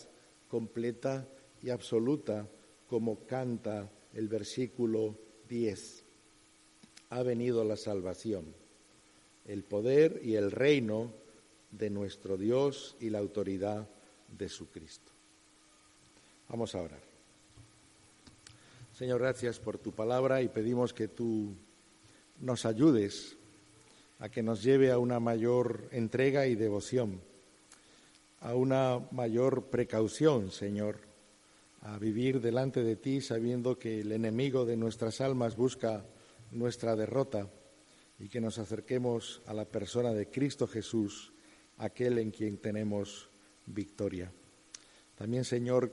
completa 0.48 1.28
y 1.64 1.72
absoluta 1.72 2.48
como 2.88 3.26
canta 3.26 3.90
el 4.14 4.28
versículo 4.28 5.18
10. 5.50 6.04
Ha 7.10 7.24
venido 7.24 7.64
la 7.64 7.76
salvación, 7.76 8.46
el 9.48 9.64
poder 9.64 10.22
y 10.24 10.36
el 10.36 10.52
reino 10.52 11.12
de 11.72 11.90
nuestro 11.90 12.38
Dios 12.38 12.96
y 13.00 13.10
la 13.10 13.18
autoridad 13.18 13.88
de 14.38 14.48
su 14.48 14.70
Cristo. 14.70 15.12
Vamos 16.48 16.76
a 16.76 16.82
orar. 16.82 17.02
Señor, 18.94 19.20
gracias 19.20 19.60
por 19.60 19.80
tu 19.80 19.92
palabra 19.92 20.44
y 20.44 20.48
pedimos 20.48 20.94
que 20.94 21.08
tú 21.08 21.56
nos 22.40 22.68
ayudes 22.68 23.36
a 24.20 24.30
que 24.30 24.44
nos 24.44 24.64
lleve 24.64 24.92
a 24.92 24.98
una 24.98 25.20
mayor 25.20 25.90
entrega 25.92 26.48
y 26.48 26.56
devoción, 26.56 27.22
a 28.40 28.56
una 28.56 29.00
mayor 29.12 29.66
precaución, 29.66 30.52
Señor, 30.52 31.00
a 31.82 31.98
vivir 32.00 32.42
delante 32.42 32.84
de 32.84 32.96
ti 32.96 33.22
sabiendo 33.22 33.78
que 33.78 34.02
el 34.02 34.12
enemigo 34.12 34.66
de 34.66 34.78
nuestras 34.78 35.22
almas 35.22 35.56
busca 35.56 36.06
nuestra 36.52 36.96
derrota 36.96 37.50
y 38.18 38.30
que 38.30 38.42
nos 38.42 38.58
acerquemos 38.58 39.42
a 39.46 39.54
la 39.54 39.66
persona 39.66 40.14
de 40.14 40.30
Cristo 40.30 40.68
Jesús, 40.68 41.34
aquel 41.78 42.18
en 42.18 42.32
quien 42.32 42.58
tenemos 42.58 43.30
victoria. 43.66 44.32
También, 45.16 45.44
Señor, 45.44 45.92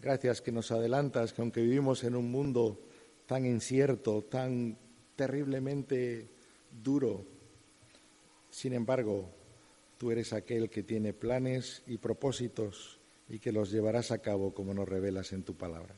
gracias 0.00 0.42
que 0.42 0.52
nos 0.52 0.70
adelantas 0.70 1.32
que 1.32 1.40
aunque 1.40 1.62
vivimos 1.62 2.04
en 2.04 2.16
un 2.16 2.30
mundo 2.30 2.80
tan 3.26 3.46
incierto, 3.46 4.22
tan 4.22 4.76
terriblemente 5.16 6.28
duro, 6.70 7.31
sin 8.52 8.74
embargo, 8.74 9.30
tú 9.96 10.10
eres 10.10 10.34
aquel 10.34 10.68
que 10.68 10.82
tiene 10.82 11.14
planes 11.14 11.82
y 11.86 11.96
propósitos 11.96 13.00
y 13.28 13.38
que 13.38 13.50
los 13.50 13.70
llevarás 13.70 14.10
a 14.10 14.18
cabo 14.18 14.52
como 14.52 14.74
nos 14.74 14.86
revelas 14.86 15.32
en 15.32 15.42
tu 15.42 15.56
palabra. 15.56 15.94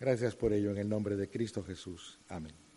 Gracias 0.00 0.34
por 0.34 0.52
ello 0.52 0.72
en 0.72 0.78
el 0.78 0.88
nombre 0.88 1.14
de 1.14 1.30
Cristo 1.30 1.62
Jesús. 1.62 2.18
Amén. 2.28 2.69